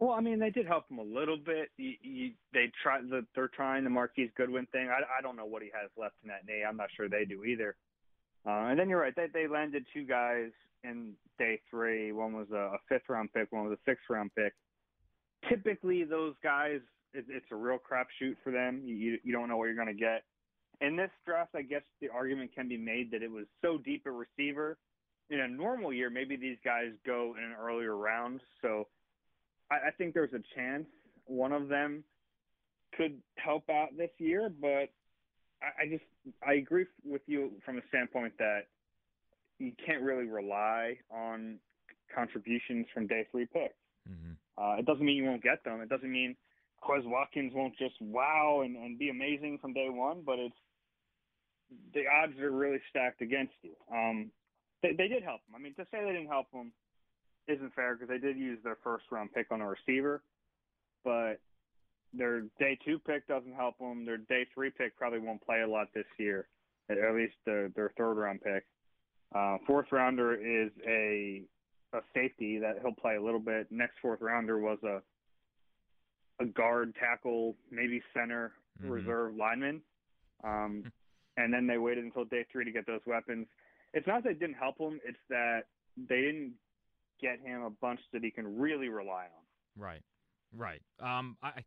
Well, 0.01 0.13
I 0.13 0.21
mean, 0.21 0.39
they 0.39 0.49
did 0.49 0.67
help 0.67 0.91
him 0.91 0.99
a 0.99 1.03
little 1.03 1.37
bit. 1.37 1.69
You, 1.77 1.93
you, 2.03 2.31
they 2.55 2.73
try 2.83 3.03
the, 3.03 3.25
they're 3.35 3.49
trying 3.49 3.85
the 3.85 3.91
Marquise 3.91 4.31
Goodwin 4.35 4.67
thing. 4.73 4.89
I, 4.89 5.01
I 5.19 5.21
don't 5.21 5.37
know 5.37 5.45
what 5.45 5.63
he 5.63 5.69
has 5.75 5.91
left 5.99 6.15
in 6.23 6.29
that 6.29 6.47
knee. 6.49 6.65
I'm 6.67 6.79
not 6.79 6.89
sure 6.97 7.09
they 7.09 7.27
do 7.27 7.45
either. 7.45 7.77
Uh, 8.47 8.69
and 8.71 8.81
then 8.81 8.89
you're 8.89 9.01
right. 9.01 9.15
They 9.15 9.27
they 9.33 9.47
landed 9.47 9.85
two 9.93 10.07
guys 10.07 10.51
in 10.83 11.13
day 11.39 11.61
three. 11.71 12.13
One 12.13 12.33
was 12.33 12.51
a 12.51 12.79
fifth 12.89 13.11
round 13.11 13.31
pick. 13.35 13.53
One 13.53 13.69
was 13.69 13.79
a 13.79 13.91
sixth 13.91 14.05
round 14.09 14.31
pick. 14.35 14.55
Typically, 15.47 16.05
those 16.05 16.35
guys, 16.43 16.81
it, 17.13 17.27
it's 17.29 17.45
a 17.53 17.57
real 17.57 17.77
crapshoot 17.79 18.37
for 18.43 18.51
them. 18.51 18.81
You 18.83 19.19
you 19.23 19.33
don't 19.33 19.49
know 19.51 19.59
what 19.59 19.67
you're 19.67 19.75
going 19.75 19.89
to 19.89 19.93
get. 19.93 20.23
In 20.81 20.97
this 20.97 21.11
draft, 21.27 21.51
I 21.55 21.61
guess 21.61 21.83
the 22.01 22.09
argument 22.09 22.55
can 22.55 22.67
be 22.67 22.79
made 22.79 23.11
that 23.11 23.23
it 23.23 23.31
was 23.31 23.45
so 23.61 23.77
deep 23.77 24.07
a 24.07 24.11
receiver. 24.11 24.79
In 25.29 25.41
a 25.41 25.49
normal 25.49 25.93
year, 25.93 26.09
maybe 26.09 26.37
these 26.37 26.57
guys 26.65 26.93
go 27.05 27.35
in 27.37 27.45
an 27.45 27.55
earlier 27.61 27.95
round. 27.97 28.41
So 28.63 28.89
I, 29.71 29.89
I 29.89 29.91
think 29.97 30.15
there's 30.15 30.33
a 30.33 30.43
chance 30.55 30.87
one 31.27 31.53
of 31.53 31.69
them 31.69 32.05
could 32.97 33.19
help 33.37 33.69
out 33.71 33.89
this 33.97 34.11
year, 34.19 34.51
but 34.61 34.91
I, 35.63 35.83
I 35.83 35.89
just 35.89 36.05
I 36.47 36.55
agree 36.55 36.87
with 37.05 37.23
you 37.27 37.53
from 37.65 37.77
the 37.77 37.83
standpoint 37.89 38.35
that 38.39 38.63
you 39.59 39.73
can't 39.85 40.03
really 40.03 40.27
rely 40.27 40.97
on 41.11 41.59
contributions 42.15 42.87
from 42.93 43.07
day 43.07 43.27
three 43.31 43.47
picks. 43.47 43.75
Mm-hmm. 44.11 44.33
Uh, 44.63 44.77
it 44.77 44.87
doesn't 44.87 45.05
mean 45.05 45.17
you 45.17 45.25
won't 45.25 45.43
get 45.43 45.63
them. 45.65 45.81
It 45.81 45.89
doesn't 45.89 46.11
mean 46.11 46.35
Quez 46.83 47.05
Watkins 47.05 47.53
won't 47.55 47.77
just 47.79 47.95
wow 48.01 48.63
and, 48.65 48.77
and 48.77 48.99
be 48.99 49.11
amazing 49.11 49.59
from 49.61 49.73
day 49.73 49.89
one, 49.89 50.23
but 50.25 50.39
it's 50.39 50.57
the 51.95 52.03
odds 52.11 52.39
are 52.41 52.51
really 52.51 52.81
stacked 52.91 53.23
against 53.23 53.55
you. 53.63 53.73
Um, 53.93 54.31
they, 54.83 54.93
they 54.97 55.09
did 55.09 55.23
help 55.23 55.41
him. 55.49 55.55
I 55.55 55.59
mean, 55.59 55.75
to 55.75 55.85
say 55.91 56.03
they 56.03 56.13
didn't 56.13 56.29
help 56.29 56.47
him 56.53 56.73
isn't 57.49 57.75
fair 57.75 57.95
because 57.95 58.09
they 58.09 58.19
did 58.19 58.37
use 58.37 58.59
their 58.63 58.79
first 58.83 59.05
round 59.11 59.33
pick 59.33 59.47
on 59.51 59.61
a 59.61 59.67
receiver, 59.67 60.23
but 61.05 61.41
their 62.13 62.43
day 62.59 62.79
two 62.85 62.99
pick 62.99 63.27
doesn't 63.27 63.55
help 63.55 63.79
them. 63.79 64.05
Their 64.05 64.19
day 64.19 64.47
three 64.55 64.71
pick 64.71 64.97
probably 64.97 65.21
won't 65.21 65.45
play 65.45 65.63
a 65.63 65.69
lot 65.69 65.89
this 65.95 66.07
year, 66.19 66.49
at 66.91 66.97
least 67.15 67.35
their, 67.47 67.69
their 67.71 67.93
third 67.97 68.15
round 68.15 68.41
pick. 68.43 68.65
Uh, 69.35 69.59
fourth 69.67 69.87
rounder 69.93 70.35
is 70.35 70.71
a 70.87 71.43
a 71.93 72.01
safety 72.15 72.59
that 72.59 72.77
he'll 72.83 72.95
play 72.95 73.17
a 73.17 73.23
little 73.23 73.41
bit. 73.41 73.67
Next 73.71 73.95
fourth 74.01 74.21
rounder 74.21 74.59
was 74.59 74.79
a 74.85 75.01
a 76.43 76.47
guard, 76.47 76.95
tackle, 76.99 77.55
maybe 77.71 78.03
center, 78.15 78.53
mm-hmm. 78.81 78.91
reserve 78.91 79.35
lineman. 79.37 79.83
Um, 80.43 80.91
and 81.37 81.53
then 81.53 81.67
they 81.67 81.79
waited 81.79 82.05
until 82.05 82.25
day 82.25 82.47
three 82.51 82.65
to 82.65 82.73
get 82.73 82.87
those 82.87 83.01
weapons. 83.07 83.47
It's 83.93 84.07
not 84.07 84.23
that 84.25 84.31
it 84.31 84.41
didn't 84.41 84.57
help 84.57 84.79
them; 84.79 85.01
it's 85.05 85.19
that 85.29 85.63
they 85.97 86.21
didn't 86.23 86.53
get 87.21 87.41
him 87.41 87.63
a 87.63 87.71
bunch 87.71 88.01
that 88.13 88.23
he 88.23 88.31
can 88.31 88.59
really 88.59 88.89
rely 88.89 89.25
on. 89.25 89.43
Right, 89.77 90.03
right. 90.53 90.83
Um, 91.01 91.37
I, 91.43 91.49
I 91.49 91.65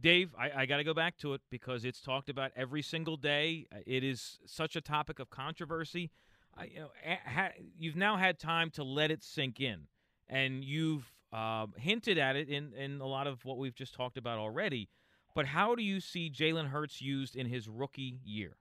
Dave, 0.00 0.34
I, 0.38 0.50
I 0.62 0.66
got 0.66 0.78
to 0.78 0.84
go 0.84 0.94
back 0.94 1.16
to 1.18 1.34
it 1.34 1.40
because 1.50 1.84
it's 1.84 2.00
talked 2.00 2.28
about 2.28 2.50
every 2.56 2.82
single 2.82 3.16
day. 3.16 3.66
It 3.86 4.02
is 4.02 4.40
such 4.46 4.76
a 4.76 4.80
topic 4.80 5.18
of 5.18 5.30
controversy. 5.30 6.10
I, 6.56 6.64
you 6.64 6.80
know, 6.80 6.90
ha, 7.24 7.50
you've 7.78 7.96
now 7.96 8.16
had 8.16 8.38
time 8.38 8.70
to 8.70 8.84
let 8.84 9.10
it 9.10 9.22
sink 9.22 9.60
in, 9.60 9.86
and 10.28 10.64
you've 10.64 11.12
uh, 11.32 11.66
hinted 11.76 12.18
at 12.18 12.34
it 12.34 12.48
in 12.48 12.72
in 12.74 13.00
a 13.00 13.06
lot 13.06 13.26
of 13.26 13.44
what 13.44 13.58
we've 13.58 13.74
just 13.74 13.94
talked 13.94 14.16
about 14.16 14.38
already. 14.38 14.88
But 15.34 15.46
how 15.46 15.76
do 15.76 15.82
you 15.82 16.00
see 16.00 16.28
Jalen 16.28 16.68
Hurts 16.70 17.00
used 17.00 17.36
in 17.36 17.46
his 17.46 17.68
rookie 17.68 18.18
year? 18.24 18.56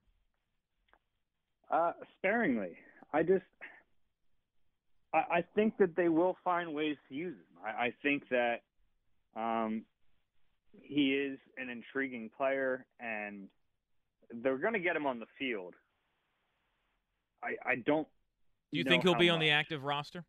Uh, 1.71 1.93
sparingly. 2.17 2.77
I 3.11 3.23
just, 3.23 3.45
I, 5.13 5.17
I 5.17 5.43
think 5.55 5.77
that 5.77 5.95
they 5.95 6.09
will 6.09 6.37
find 6.43 6.73
ways 6.73 6.97
to 7.09 7.15
use 7.15 7.35
him. 7.35 7.63
I, 7.65 7.85
I 7.85 7.93
think 8.03 8.23
that 8.29 8.61
um, 9.35 9.83
he 10.81 11.13
is 11.13 11.39
an 11.57 11.69
intriguing 11.69 12.29
player, 12.35 12.85
and 12.99 13.47
they're 14.43 14.57
going 14.57 14.73
to 14.73 14.79
get 14.79 14.95
him 14.95 15.05
on 15.05 15.19
the 15.19 15.25
field. 15.37 15.73
I, 17.43 17.55
I 17.65 17.75
don't. 17.75 18.07
Do 18.71 18.77
you 18.77 18.83
think 18.83 19.03
he'll 19.03 19.15
be 19.15 19.27
much. 19.27 19.33
on 19.33 19.39
the 19.39 19.51
active 19.51 19.83
roster? 19.83 20.23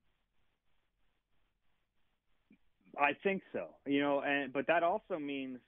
I 2.98 3.12
think 3.22 3.42
so. 3.52 3.68
You 3.86 4.00
know, 4.00 4.20
and 4.20 4.52
but 4.52 4.66
that 4.66 4.82
also 4.82 5.18
means 5.18 5.58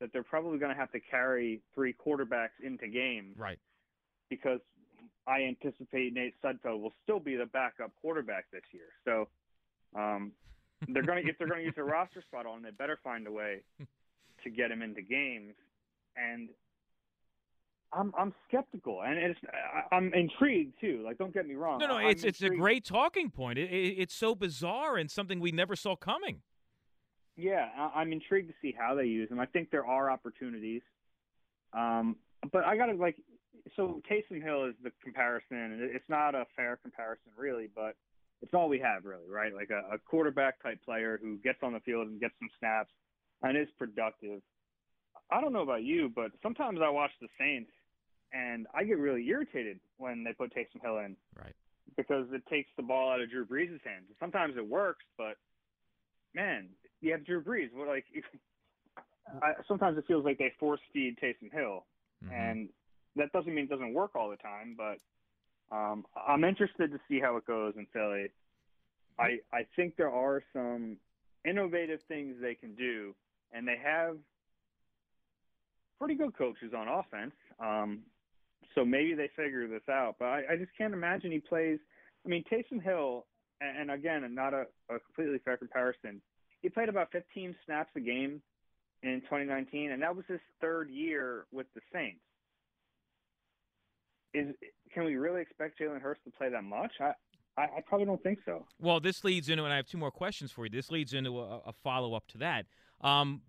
that 0.00 0.12
they're 0.12 0.22
probably 0.22 0.58
going 0.58 0.72
to 0.72 0.78
have 0.78 0.92
to 0.92 1.00
carry 1.00 1.60
three 1.74 1.94
quarterbacks 1.94 2.60
into 2.62 2.88
games, 2.88 3.36
right? 3.36 3.58
Because 4.30 4.60
I 5.28 5.42
anticipate 5.42 6.14
Nate 6.14 6.34
Sudfeld 6.42 6.80
will 6.80 6.94
still 7.02 7.20
be 7.20 7.36
the 7.36 7.46
backup 7.46 7.92
quarterback 8.00 8.46
this 8.50 8.62
year. 8.72 8.88
So 9.04 9.28
um, 9.98 10.32
they're 10.88 11.02
going 11.02 11.22
to 11.22 11.28
if 11.28 11.36
they're 11.38 11.48
going 11.48 11.60
to 11.60 11.66
use 11.66 11.74
a 11.76 11.82
roster 11.84 12.22
spot 12.22 12.46
on, 12.46 12.62
they 12.62 12.70
better 12.70 12.98
find 13.04 13.26
a 13.26 13.32
way 13.32 13.62
to 14.44 14.50
get 14.50 14.70
him 14.70 14.82
into 14.82 15.02
games. 15.02 15.54
And 16.16 16.48
I'm 17.92 18.12
I'm 18.18 18.34
skeptical, 18.48 19.02
and 19.02 19.18
it's 19.18 19.40
I'm 19.92 20.12
intrigued 20.14 20.80
too. 20.80 21.02
Like, 21.04 21.18
don't 21.18 21.32
get 21.32 21.46
me 21.46 21.54
wrong. 21.54 21.78
No, 21.78 21.86
no, 21.86 21.96
I'm 21.96 22.10
it's 22.10 22.24
it's 22.24 22.42
a 22.42 22.50
great 22.50 22.84
talking 22.84 23.30
point. 23.30 23.58
It, 23.58 23.70
it, 23.70 23.94
it's 23.98 24.14
so 24.14 24.34
bizarre 24.34 24.96
and 24.96 25.10
something 25.10 25.40
we 25.40 25.52
never 25.52 25.76
saw 25.76 25.96
coming. 25.96 26.42
Yeah, 27.36 27.68
I'm 27.94 28.12
intrigued 28.12 28.48
to 28.48 28.54
see 28.60 28.74
how 28.76 28.94
they 28.94 29.04
use 29.04 29.30
him. 29.30 29.38
I 29.38 29.46
think 29.46 29.70
there 29.70 29.86
are 29.86 30.10
opportunities, 30.10 30.82
um, 31.72 32.16
but 32.52 32.64
I 32.64 32.76
got 32.76 32.86
to 32.86 32.94
like 32.94 33.16
so 33.76 34.00
Taysom 34.10 34.42
Hill 34.42 34.66
is 34.66 34.74
the 34.82 34.90
comparison. 35.02 35.90
It's 35.94 36.08
not 36.08 36.34
a 36.34 36.46
fair 36.56 36.78
comparison, 36.82 37.32
really, 37.36 37.68
but 37.74 37.94
it's 38.40 38.54
all 38.54 38.68
we 38.68 38.78
have, 38.78 39.04
really, 39.04 39.28
right? 39.28 39.54
Like 39.54 39.70
a, 39.70 39.94
a 39.94 39.98
quarterback 39.98 40.62
type 40.62 40.78
player 40.84 41.18
who 41.20 41.36
gets 41.38 41.58
on 41.62 41.72
the 41.72 41.80
field 41.80 42.08
and 42.08 42.20
gets 42.20 42.34
some 42.38 42.48
snaps 42.58 42.90
and 43.42 43.56
is 43.56 43.68
productive. 43.78 44.40
I 45.30 45.40
don't 45.40 45.52
know 45.52 45.62
about 45.62 45.82
you, 45.82 46.10
but 46.14 46.30
sometimes 46.42 46.78
I 46.82 46.88
watch 46.88 47.10
the 47.20 47.28
Saints 47.38 47.70
and 48.32 48.66
I 48.74 48.84
get 48.84 48.98
really 48.98 49.26
irritated 49.26 49.80
when 49.96 50.24
they 50.24 50.32
put 50.32 50.54
Taysom 50.54 50.82
Hill 50.82 50.98
in. 50.98 51.16
Right. 51.36 51.54
Because 51.96 52.26
it 52.32 52.42
takes 52.48 52.70
the 52.76 52.82
ball 52.82 53.10
out 53.10 53.20
of 53.20 53.30
Drew 53.30 53.44
Brees' 53.44 53.82
hands. 53.84 54.06
Sometimes 54.20 54.54
it 54.56 54.66
works, 54.66 55.04
but 55.16 55.36
man, 56.34 56.68
you 57.00 57.12
have 57.12 57.24
Drew 57.24 57.42
Brees. 57.42 57.72
What 57.72 57.88
like? 57.88 58.04
I, 59.42 59.52
sometimes 59.66 59.98
it 59.98 60.04
feels 60.06 60.24
like 60.24 60.38
they 60.38 60.52
force 60.58 60.80
feed 60.92 61.18
Taysom 61.22 61.52
Hill, 61.52 61.84
mm-hmm. 62.24 62.34
and 62.34 62.68
that 63.16 63.32
doesn't 63.32 63.54
mean 63.54 63.64
it 63.64 63.70
doesn't 63.70 63.94
work 63.94 64.14
all 64.14 64.30
the 64.30 64.36
time, 64.36 64.76
but 64.76 64.98
um, 65.74 66.04
I'm 66.26 66.44
interested 66.44 66.90
to 66.92 67.00
see 67.08 67.20
how 67.20 67.36
it 67.36 67.46
goes 67.46 67.74
in 67.76 67.86
Philly. 67.92 68.28
I 69.18 69.38
I 69.52 69.66
think 69.76 69.96
there 69.96 70.10
are 70.10 70.42
some 70.52 70.96
innovative 71.44 72.00
things 72.08 72.36
they 72.40 72.54
can 72.54 72.74
do, 72.74 73.14
and 73.52 73.66
they 73.66 73.76
have 73.82 74.16
pretty 75.98 76.14
good 76.14 76.36
coaches 76.36 76.72
on 76.76 76.88
offense. 76.88 77.34
Um, 77.60 78.00
so 78.74 78.84
maybe 78.84 79.14
they 79.14 79.28
figure 79.36 79.66
this 79.66 79.82
out. 79.90 80.16
But 80.18 80.26
I, 80.26 80.42
I 80.52 80.56
just 80.56 80.70
can't 80.76 80.94
imagine 80.94 81.32
he 81.32 81.40
plays. 81.40 81.78
I 82.24 82.28
mean, 82.28 82.44
Taysom 82.50 82.82
Hill, 82.82 83.26
and, 83.60 83.90
again, 83.90 84.22
not 84.34 84.54
a, 84.54 84.66
a 84.90 85.00
completely 85.00 85.38
fair 85.44 85.56
comparison. 85.56 86.20
He 86.62 86.68
played 86.68 86.88
about 86.88 87.10
15 87.12 87.54
snaps 87.64 87.90
a 87.96 88.00
game 88.00 88.40
in 89.02 89.20
2019, 89.22 89.92
and 89.92 90.02
that 90.02 90.14
was 90.14 90.24
his 90.28 90.40
third 90.60 90.90
year 90.90 91.46
with 91.52 91.66
the 91.74 91.80
Saints 91.92 92.20
is 94.34 94.54
can 94.92 95.04
we 95.04 95.16
really 95.16 95.42
expect 95.42 95.78
Jalen 95.78 96.00
Hurts 96.00 96.20
to 96.24 96.30
play 96.30 96.48
that 96.48 96.64
much? 96.64 96.92
I, 97.00 97.12
I, 97.56 97.62
I, 97.62 97.80
probably 97.86 98.06
don't 98.06 98.22
think 98.22 98.38
so. 98.44 98.64
Well, 98.80 99.00
this 99.00 99.24
leads 99.24 99.48
into, 99.48 99.64
and 99.64 99.72
I 99.72 99.76
have 99.76 99.86
two 99.86 99.98
more 99.98 100.10
questions 100.10 100.50
for 100.50 100.64
you. 100.64 100.70
This 100.70 100.90
leads 100.90 101.12
into 101.12 101.38
a, 101.40 101.58
a 101.66 101.72
follow 101.72 102.14
up 102.14 102.26
to 102.28 102.38
that. 102.38 102.66
Um, 103.00 103.42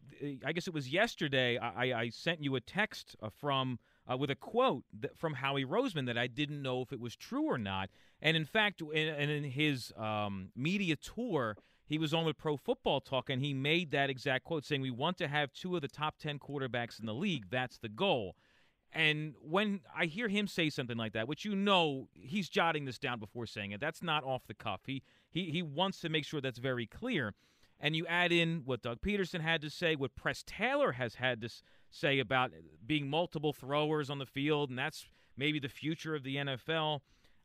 I 0.45 0.51
guess 0.51 0.67
it 0.67 0.73
was 0.73 0.89
yesterday. 0.89 1.57
I, 1.57 1.93
I 1.93 2.09
sent 2.09 2.43
you 2.43 2.55
a 2.55 2.61
text 2.61 3.15
uh, 3.21 3.29
from 3.29 3.79
uh, 4.11 4.17
with 4.17 4.29
a 4.29 4.35
quote 4.35 4.83
that, 4.99 5.17
from 5.17 5.33
Howie 5.33 5.65
Roseman 5.65 6.05
that 6.07 6.17
I 6.17 6.27
didn't 6.27 6.61
know 6.61 6.81
if 6.81 6.91
it 6.91 6.99
was 6.99 7.15
true 7.15 7.43
or 7.43 7.57
not. 7.57 7.89
And 8.21 8.35
in 8.35 8.45
fact, 8.45 8.81
in, 8.81 9.07
in 9.29 9.43
his 9.43 9.93
um, 9.97 10.49
media 10.55 10.95
tour, 10.95 11.55
he 11.89 11.97
was 11.97 12.13
on 12.13 12.23
with 12.23 12.37
Pro 12.37 12.55
Football 12.55 13.01
Talk, 13.01 13.31
and 13.31 13.41
he 13.41 13.51
made 13.51 13.89
that 13.91 14.11
exact 14.11 14.43
quote, 14.43 14.63
saying, 14.63 14.81
"We 14.81 14.91
want 14.91 15.17
to 15.17 15.27
have 15.27 15.51
two 15.51 15.75
of 15.75 15.81
the 15.81 15.87
top 15.87 16.19
ten 16.19 16.37
quarterbacks 16.37 16.99
in 16.99 17.07
the 17.07 17.15
league. 17.15 17.49
That's 17.49 17.79
the 17.79 17.89
goal." 17.89 18.35
And 18.91 19.33
when 19.41 19.81
I 19.95 20.05
hear 20.05 20.29
him 20.29 20.47
say 20.47 20.69
something 20.69 20.97
like 20.97 21.13
that, 21.13 21.27
which 21.27 21.45
you 21.45 21.55
know 21.55 22.07
he's 22.13 22.47
jotting 22.47 22.85
this 22.85 22.99
down 22.99 23.19
before 23.19 23.47
saying 23.47 23.71
it, 23.71 23.79
that's 23.79 24.03
not 24.03 24.23
off 24.23 24.45
the 24.47 24.53
cuff. 24.53 24.81
He 24.85 25.01
he 25.31 25.49
he 25.49 25.63
wants 25.63 25.99
to 26.01 26.09
make 26.09 26.25
sure 26.25 26.39
that's 26.39 26.59
very 26.59 26.85
clear. 26.85 27.33
And 27.79 27.95
you 27.95 28.05
add 28.07 28.31
in 28.31 28.63
what 28.65 28.81
Doug 28.81 29.01
Pederson 29.01 29.41
had 29.41 29.61
to 29.61 29.69
say, 29.69 29.95
what 29.95 30.15
Press 30.15 30.43
Taylor 30.45 30.91
has 30.93 31.15
had 31.15 31.41
to 31.41 31.49
say 31.89 32.19
about 32.19 32.51
being 32.85 33.09
multiple 33.09 33.53
throwers 33.53 34.09
on 34.09 34.19
the 34.19 34.25
field, 34.25 34.69
and 34.69 34.77
that's 34.77 35.07
maybe 35.35 35.59
the 35.59 35.69
future 35.69 36.13
of 36.13 36.23
the 36.23 36.35
NFL. 36.35 37.01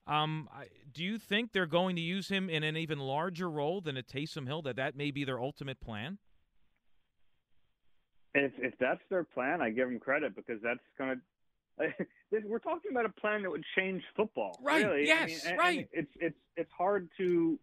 Um, 0.07 0.49
do 0.93 1.03
you 1.03 1.19
think 1.19 1.53
they're 1.53 1.67
going 1.67 1.97
to 1.97 2.03
use 2.03 2.29
him 2.29 2.51
in 2.51 2.63
an 2.63 2.77
even 2.77 2.99
larger 2.99 3.51
role 3.51 3.81
than 3.81 3.97
a 3.97 4.03
Taysom 4.03 4.47
Hill? 4.47 4.63
That 4.63 4.77
that 4.77 4.97
may 4.97 5.11
be 5.11 5.25
their 5.25 5.41
ultimate 5.41 5.81
plan. 5.81 6.19
If 8.35 8.53
if 8.59 8.75
that's 8.79 9.01
their 9.09 9.25
plan, 9.25 9.63
I 9.63 9.71
give 9.71 9.89
them 9.89 9.99
credit 9.99 10.37
because 10.37 10.61
that's 10.63 10.81
going 10.99 11.21
to 11.79 11.91
we're 12.45 12.59
talking 12.59 12.91
about 12.91 13.07
a 13.07 13.21
plan 13.21 13.43
that 13.43 13.51
would 13.51 13.65
change 13.77 14.03
football. 14.17 14.59
Right. 14.63 14.85
Really. 14.85 15.07
Yes. 15.07 15.45
I 15.47 15.51
mean, 15.51 15.59
right. 15.59 15.79
And 15.79 15.87
it's 15.93 16.13
it's 16.21 16.39
it's 16.57 16.73
hard 16.77 17.09
to 17.19 17.59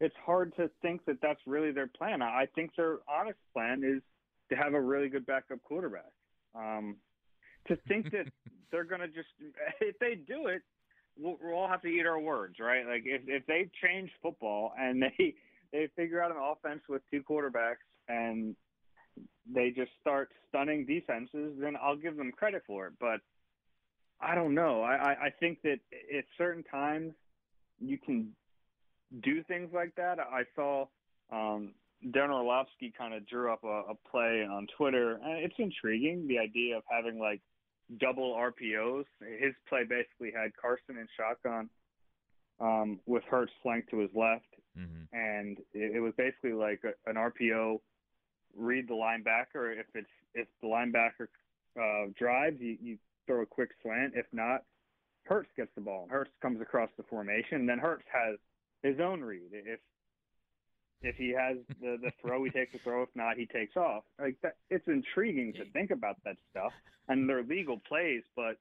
it's 0.00 0.14
hard 0.24 0.54
to 0.56 0.70
think 0.82 1.04
that 1.06 1.16
that's 1.22 1.40
really 1.46 1.72
their 1.72 1.86
plan. 1.86 2.22
I 2.22 2.46
think 2.54 2.70
their 2.76 2.98
honest 3.08 3.38
plan 3.52 3.82
is 3.84 4.02
to 4.50 4.56
have 4.56 4.74
a 4.74 4.80
really 4.80 5.08
good 5.08 5.26
backup 5.26 5.62
quarterback. 5.62 6.12
Um, 6.54 6.96
to 7.68 7.76
think 7.88 8.10
that 8.12 8.26
they're 8.70 8.84
going 8.84 9.00
to 9.00 9.08
just 9.08 9.28
if 9.80 9.98
they 9.98 10.14
do 10.14 10.46
it, 10.46 10.62
we'll, 11.18 11.36
we'll 11.42 11.54
all 11.54 11.68
have 11.68 11.82
to 11.82 11.88
eat 11.88 12.06
our 12.06 12.20
words, 12.20 12.56
right? 12.60 12.86
Like 12.86 13.02
if 13.04 13.22
if 13.26 13.46
they 13.46 13.68
change 13.82 14.10
football 14.22 14.72
and 14.78 15.02
they 15.18 15.34
they 15.72 15.88
figure 15.96 16.22
out 16.22 16.30
an 16.30 16.38
offense 16.38 16.82
with 16.88 17.02
two 17.10 17.22
quarterbacks 17.22 17.84
and 18.08 18.54
they 19.52 19.70
just 19.70 19.90
start 20.00 20.30
stunning 20.48 20.86
defenses, 20.86 21.54
then 21.58 21.76
I'll 21.80 21.96
give 21.96 22.16
them 22.16 22.32
credit 22.32 22.62
for 22.66 22.86
it. 22.88 22.94
But 23.00 23.20
I 24.20 24.34
don't 24.34 24.54
know. 24.54 24.82
I, 24.82 25.26
I 25.26 25.30
think 25.38 25.60
that 25.62 25.78
at 26.16 26.24
certain 26.38 26.64
times 26.64 27.12
you 27.78 27.98
can 27.98 28.32
do 29.22 29.42
things 29.44 29.70
like 29.74 29.94
that. 29.96 30.18
I 30.18 30.42
saw 30.54 30.86
um, 31.30 31.74
Darren 32.04 32.30
Orlovsky 32.30 32.92
kind 32.96 33.14
of 33.14 33.26
drew 33.28 33.52
up 33.52 33.62
a, 33.64 33.90
a 33.90 33.94
play 34.10 34.46
on 34.50 34.66
Twitter, 34.76 35.12
and 35.22 35.44
it's 35.44 35.54
intriguing 35.58 36.26
the 36.26 36.38
idea 36.38 36.76
of 36.76 36.82
having 36.90 37.18
like 37.18 37.40
double 38.00 38.34
RPOs. 38.34 39.04
His 39.20 39.54
play 39.68 39.84
basically 39.88 40.32
had 40.34 40.50
Carson 40.60 40.98
in 40.98 41.06
shotgun 41.16 41.68
um, 42.60 43.00
with 43.06 43.22
Hurts 43.24 43.52
flanked 43.62 43.90
to 43.90 43.98
his 43.98 44.10
left, 44.14 44.48
mm-hmm. 44.78 45.04
and 45.12 45.58
it, 45.72 45.96
it 45.96 46.00
was 46.00 46.12
basically 46.16 46.52
like 46.52 46.82
a, 46.84 47.10
an 47.10 47.16
RPO. 47.16 47.80
Read 48.56 48.88
the 48.88 48.94
linebacker. 48.94 49.78
If 49.78 49.86
it's 49.94 50.08
if 50.34 50.48
the 50.62 50.68
linebacker 50.68 51.28
uh, 51.78 52.10
drives, 52.18 52.56
you, 52.60 52.76
you 52.80 52.98
throw 53.26 53.42
a 53.42 53.46
quick 53.46 53.70
slant. 53.82 54.14
If 54.16 54.26
not, 54.32 54.62
Hurts 55.24 55.50
gets 55.56 55.70
the 55.74 55.80
ball. 55.82 56.08
Hurts 56.10 56.30
comes 56.40 56.60
across 56.60 56.90
the 56.96 57.02
formation, 57.04 57.60
and 57.60 57.68
then 57.68 57.78
Hurts 57.78 58.04
has 58.12 58.38
his 58.82 59.00
own 59.00 59.20
read. 59.20 59.50
If 59.52 59.80
if 61.02 61.16
he 61.16 61.30
has 61.30 61.58
the 61.80 61.98
the 62.00 62.10
throw, 62.20 62.44
he 62.44 62.50
takes 62.50 62.72
the 62.72 62.78
throw. 62.78 63.02
If 63.02 63.10
not, 63.14 63.36
he 63.36 63.46
takes 63.46 63.76
off. 63.76 64.04
Like 64.18 64.36
that, 64.42 64.56
it's 64.70 64.86
intriguing 64.86 65.52
to 65.54 65.64
think 65.72 65.90
about 65.90 66.16
that 66.24 66.36
stuff, 66.50 66.72
and 67.08 67.28
they're 67.28 67.42
legal 67.42 67.80
plays, 67.86 68.22
but 68.34 68.56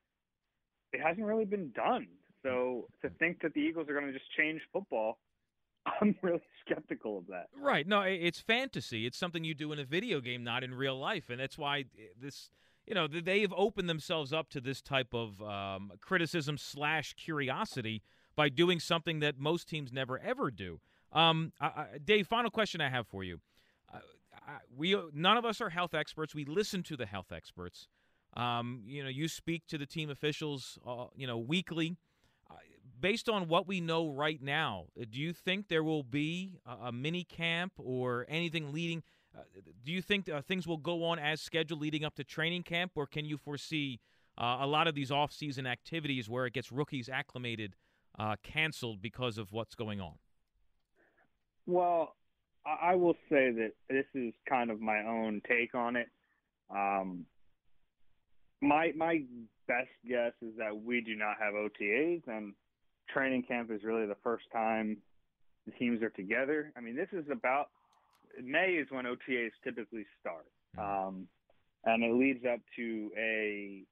it 0.94 1.02
hasn't 1.02 1.26
really 1.26 1.46
been 1.46 1.72
done. 1.72 2.08
So 2.44 2.88
to 3.02 3.10
think 3.10 3.42
that 3.42 3.54
the 3.54 3.62
Eagles 3.62 3.90
are 3.90 3.94
going 3.94 4.06
to 4.06 4.14
just 4.14 4.32
change 4.38 4.62
football, 4.72 5.18
I'm 6.02 6.16
really 6.22 6.42
skeptical 6.66 7.18
of 7.18 7.28
that. 7.28 7.48
Right? 7.60 7.88
No, 7.88 8.02
it's 8.02 8.40
fantasy. 8.40 9.06
It's 9.06 9.18
something 9.18 9.44
you 9.44 9.56
do 9.56 9.72
in 9.72 9.80
a 9.80 9.86
video 9.86 10.20
game, 10.22 10.44
not 10.44 10.64
in 10.64 10.74
real 10.74 10.98
life, 10.98 11.30
and 11.30 11.40
that's 11.40 11.58
why 11.58 11.86
this. 12.20 12.50
You 12.88 12.94
know, 12.94 13.08
they 13.08 13.42
have 13.42 13.54
opened 13.58 13.90
themselves 13.90 14.32
up 14.32 14.48
to 14.50 14.62
this 14.62 14.80
type 14.80 15.12
of 15.12 15.42
um, 15.42 15.94
criticism 16.02 16.60
slash 16.60 17.14
curiosity 17.14 18.04
by 18.36 18.48
doing 18.48 18.80
something 18.80 19.22
that 19.22 19.40
most 19.40 19.68
teams 19.68 19.92
never 19.92 20.20
ever 20.20 20.52
do. 20.52 20.80
Um, 21.16 21.54
I, 21.62 21.66
I, 21.66 21.86
Dave, 22.04 22.28
final 22.28 22.52
question 22.52 22.82
I 22.82 22.90
have 22.90 23.08
for 23.08 23.24
you. 23.24 23.40
Uh, 23.92 24.00
I, 24.46 24.58
we 24.76 24.96
none 25.14 25.38
of 25.38 25.46
us 25.46 25.62
are 25.62 25.70
health 25.70 25.94
experts. 25.94 26.36
We 26.36 26.44
listen 26.44 26.84
to 26.84 26.98
the 26.98 27.06
health 27.06 27.32
experts. 27.32 27.88
Um, 28.36 28.84
you 28.86 29.02
know, 29.02 29.10
you 29.10 29.30
speak 29.30 29.66
to 29.68 29.78
the 29.78 29.86
team 29.86 30.10
officials, 30.10 30.78
uh, 30.86 31.06
you 31.16 31.26
know, 31.26 31.38
weekly. 31.38 31.96
Uh, 32.52 32.56
based 33.00 33.30
on 33.30 33.48
what 33.48 33.66
we 33.66 33.80
know 33.80 34.10
right 34.10 34.42
now, 34.42 34.88
uh, 35.00 35.06
do 35.10 35.22
you 35.22 35.32
think 35.32 35.70
there 35.70 35.86
will 35.86 36.04
be 36.04 36.60
a, 36.66 36.88
a 36.88 36.92
mini 36.92 37.24
camp 37.24 37.72
or 37.78 38.26
anything 38.28 38.74
leading? 38.74 39.02
Uh, 39.34 39.44
do 39.86 39.94
you 39.94 40.02
think 40.02 40.30
things 40.48 40.68
will 40.68 40.78
go 40.78 41.06
on 41.06 41.18
as 41.18 41.42
scheduled 41.42 41.80
leading 41.80 42.04
up 42.04 42.16
to 42.16 42.26
training 42.26 42.64
camp, 42.64 42.92
or 42.96 43.08
can 43.08 43.24
you 43.24 43.38
foresee 43.38 44.00
a 44.38 44.68
lot 44.68 44.86
of 44.88 44.96
these 44.96 45.12
off-season 45.12 45.66
activities 45.66 46.30
where 46.30 46.46
it 46.46 46.54
gets 46.54 46.72
rookies 46.72 47.10
acclimated 47.10 47.76
canceled 48.44 49.02
because 49.02 49.38
of 49.38 49.52
what's 49.52 49.76
going 49.76 50.00
on? 50.00 50.14
Well, 51.68 52.16
I 52.66 52.96
will 52.96 53.16
say 53.30 53.52
that 53.52 53.74
this 53.90 54.06
is 54.16 54.34
kind 54.50 54.72
of 54.72 54.82
my 54.82 55.04
own 55.06 55.42
take 55.48 55.76
on 55.76 55.96
it. 55.96 56.08
Um, 56.70 57.26
my 58.62 58.92
my 58.96 59.22
best 59.68 59.90
guess 60.08 60.34
is 60.42 60.58
that 60.58 60.76
we 60.84 61.02
do 61.02 61.16
not 61.16 61.38
have 61.40 61.54
OTAs, 61.54 62.24
and 62.28 62.54
training 63.14 63.44
camp 63.44 63.70
is 63.72 63.84
really 63.84 64.08
the 64.08 64.18
first 64.24 64.46
time 64.52 64.98
the 65.66 65.72
teams 65.74 66.02
are 66.02 66.10
together. 66.10 66.72
I 66.76 66.82
mean, 66.82 66.96
this 66.96 67.10
is 67.12 67.26
about 67.32 67.70
May 68.44 68.74
is 68.74 68.88
when 68.90 69.06
OTAs 69.06 69.52
typically 69.64 70.06
start, 70.20 70.46
um, 70.78 71.28
and 71.84 72.04
it 72.04 72.14
leads 72.14 72.46
up 72.46 72.60
to 72.78 73.12
a 73.18 73.84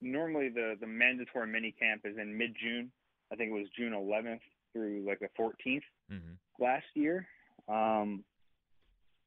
normally 0.00 0.48
the 0.48 0.74
the 0.80 0.86
mandatory 0.86 1.46
mini 1.46 1.72
camp 1.78 2.02
is 2.04 2.16
in 2.18 2.36
mid 2.36 2.56
June. 2.60 2.90
I 3.32 3.36
think 3.36 3.50
it 3.50 3.54
was 3.54 3.66
June 3.76 3.92
11th 3.92 4.40
through 4.72 5.04
like 5.06 5.20
the 5.20 5.28
14th 5.38 5.82
mm-hmm. 6.12 6.62
last 6.62 6.86
year. 6.94 7.26
Um, 7.68 8.24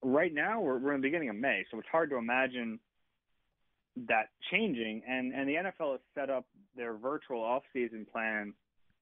right 0.02 0.34
now, 0.34 0.62
we're, 0.62 0.78
we're 0.78 0.94
in 0.94 1.02
the 1.02 1.08
beginning 1.08 1.30
of 1.30 1.36
May, 1.36 1.66
so 1.72 1.80
it's 1.80 1.88
hard 1.92 2.10
to 2.12 2.18
imagine 2.18 2.80
that 4.08 4.30
changing. 4.52 5.02
And, 5.08 5.34
and 5.34 5.48
the 5.48 5.56
NFL 5.56 5.92
has 5.92 6.02
set 6.16 6.30
up 6.30 6.46
their 6.76 6.96
virtual 6.96 7.42
off-season 7.42 8.06
plan 8.12 8.54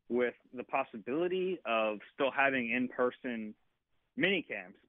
with 0.09 0.33
the 0.53 0.63
possibility 0.63 1.59
of 1.65 1.99
still 2.13 2.31
having 2.31 2.71
in-person 2.71 3.53
mini 4.15 4.41
camps, 4.41 4.79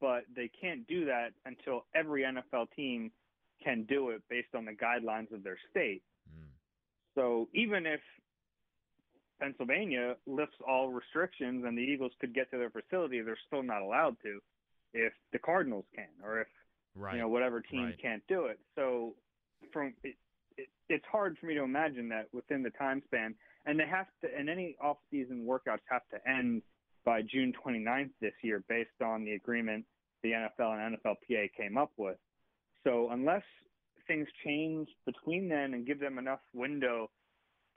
but 0.00 0.24
they 0.34 0.50
can't 0.60 0.86
do 0.86 1.06
that 1.06 1.30
until 1.46 1.84
every 1.94 2.22
NFL 2.22 2.66
team 2.76 3.10
can 3.64 3.84
do 3.88 4.10
it 4.10 4.22
based 4.28 4.54
on 4.54 4.64
the 4.64 4.72
guidelines 4.72 5.32
of 5.32 5.42
their 5.42 5.58
state. 5.70 6.02
Mm. 6.30 6.44
So 7.14 7.48
even 7.54 7.86
if 7.86 8.00
Pennsylvania 9.40 10.16
lifts 10.26 10.56
all 10.66 10.90
restrictions 10.90 11.64
and 11.66 11.76
the 11.76 11.82
Eagles 11.82 12.12
could 12.20 12.34
get 12.34 12.50
to 12.50 12.58
their 12.58 12.70
facility, 12.70 13.20
they're 13.20 13.38
still 13.46 13.62
not 13.62 13.82
allowed 13.82 14.16
to 14.22 14.40
if 14.94 15.12
the 15.32 15.38
Cardinals 15.38 15.84
can 15.94 16.08
or 16.24 16.40
if 16.40 16.48
right. 16.94 17.14
you 17.14 17.20
know 17.20 17.28
whatever 17.28 17.60
team 17.60 17.84
right. 17.84 18.00
can't 18.00 18.22
do 18.28 18.46
it. 18.46 18.58
So 18.74 19.14
from 19.72 19.94
it, 20.02 20.16
it, 20.56 20.68
it's 20.88 21.04
hard 21.10 21.36
for 21.38 21.46
me 21.46 21.54
to 21.54 21.62
imagine 21.62 22.08
that 22.08 22.28
within 22.32 22.62
the 22.62 22.70
time 22.70 23.02
span 23.04 23.34
and 23.66 23.78
they 23.78 23.86
have 23.86 24.06
to 24.22 24.28
and 24.36 24.48
any 24.48 24.76
off-season 24.80 25.46
workouts 25.46 25.84
have 25.90 26.02
to 26.10 26.28
end 26.28 26.62
by 27.04 27.22
June 27.22 27.52
29th 27.64 28.10
this 28.20 28.32
year 28.42 28.64
based 28.68 29.02
on 29.04 29.24
the 29.24 29.32
agreement 29.32 29.84
the 30.22 30.30
NFL 30.30 30.78
and 30.78 30.96
NFLPA 30.96 31.50
came 31.56 31.76
up 31.76 31.92
with. 31.96 32.16
So 32.84 33.10
unless 33.12 33.42
things 34.06 34.26
change 34.44 34.88
between 35.04 35.48
then 35.48 35.74
and 35.74 35.86
give 35.86 36.00
them 36.00 36.18
enough 36.18 36.40
window 36.54 37.10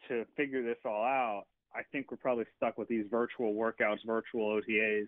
to 0.08 0.26
figure 0.36 0.64
this 0.64 0.78
all 0.86 1.04
out, 1.04 1.44
I 1.76 1.82
think 1.92 2.12
we're 2.12 2.18
probably 2.18 2.46
stuck 2.58 2.78
with 2.78 2.88
these 2.88 3.06
virtual 3.10 3.54
workouts, 3.54 4.00
virtual 4.06 4.60
OTAs, 4.60 5.08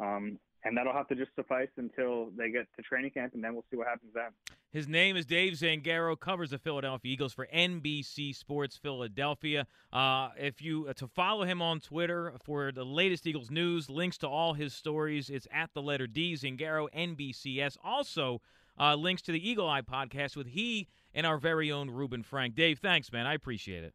um, 0.00 0.38
and 0.64 0.76
that'll 0.76 0.92
have 0.92 1.08
to 1.08 1.14
just 1.14 1.34
suffice 1.34 1.68
until 1.76 2.30
they 2.36 2.50
get 2.50 2.66
to 2.76 2.82
training 2.82 3.10
camp, 3.10 3.34
and 3.34 3.42
then 3.42 3.52
we'll 3.52 3.64
see 3.70 3.76
what 3.76 3.86
happens 3.88 4.12
then. 4.14 4.30
His 4.70 4.88
name 4.88 5.16
is 5.16 5.26
Dave 5.26 5.54
Zangaro, 5.54 6.18
covers 6.18 6.50
the 6.50 6.58
Philadelphia 6.58 7.12
Eagles 7.12 7.32
for 7.32 7.46
NBC 7.52 8.34
Sports 8.34 8.76
Philadelphia. 8.76 9.66
Uh, 9.92 10.30
if 10.38 10.62
you 10.62 10.86
uh, 10.88 10.94
to 10.94 11.08
follow 11.08 11.44
him 11.44 11.60
on 11.60 11.80
Twitter 11.80 12.32
for 12.44 12.72
the 12.72 12.84
latest 12.84 13.26
Eagles 13.26 13.50
news, 13.50 13.90
links 13.90 14.18
to 14.18 14.28
all 14.28 14.54
his 14.54 14.72
stories, 14.72 15.30
it's 15.30 15.46
at 15.52 15.70
the 15.74 15.82
letter 15.82 16.06
D 16.06 16.34
Zangaro 16.34 16.88
NBCS. 16.96 17.76
Also, 17.84 18.40
uh, 18.78 18.94
links 18.94 19.22
to 19.22 19.32
the 19.32 19.48
Eagle 19.48 19.68
Eye 19.68 19.82
podcast 19.82 20.36
with 20.36 20.48
he 20.48 20.88
and 21.14 21.26
our 21.26 21.38
very 21.38 21.70
own 21.70 21.90
Reuben 21.90 22.22
Frank. 22.22 22.54
Dave, 22.54 22.78
thanks, 22.78 23.12
man. 23.12 23.26
I 23.26 23.34
appreciate 23.34 23.84
it. 23.84 23.94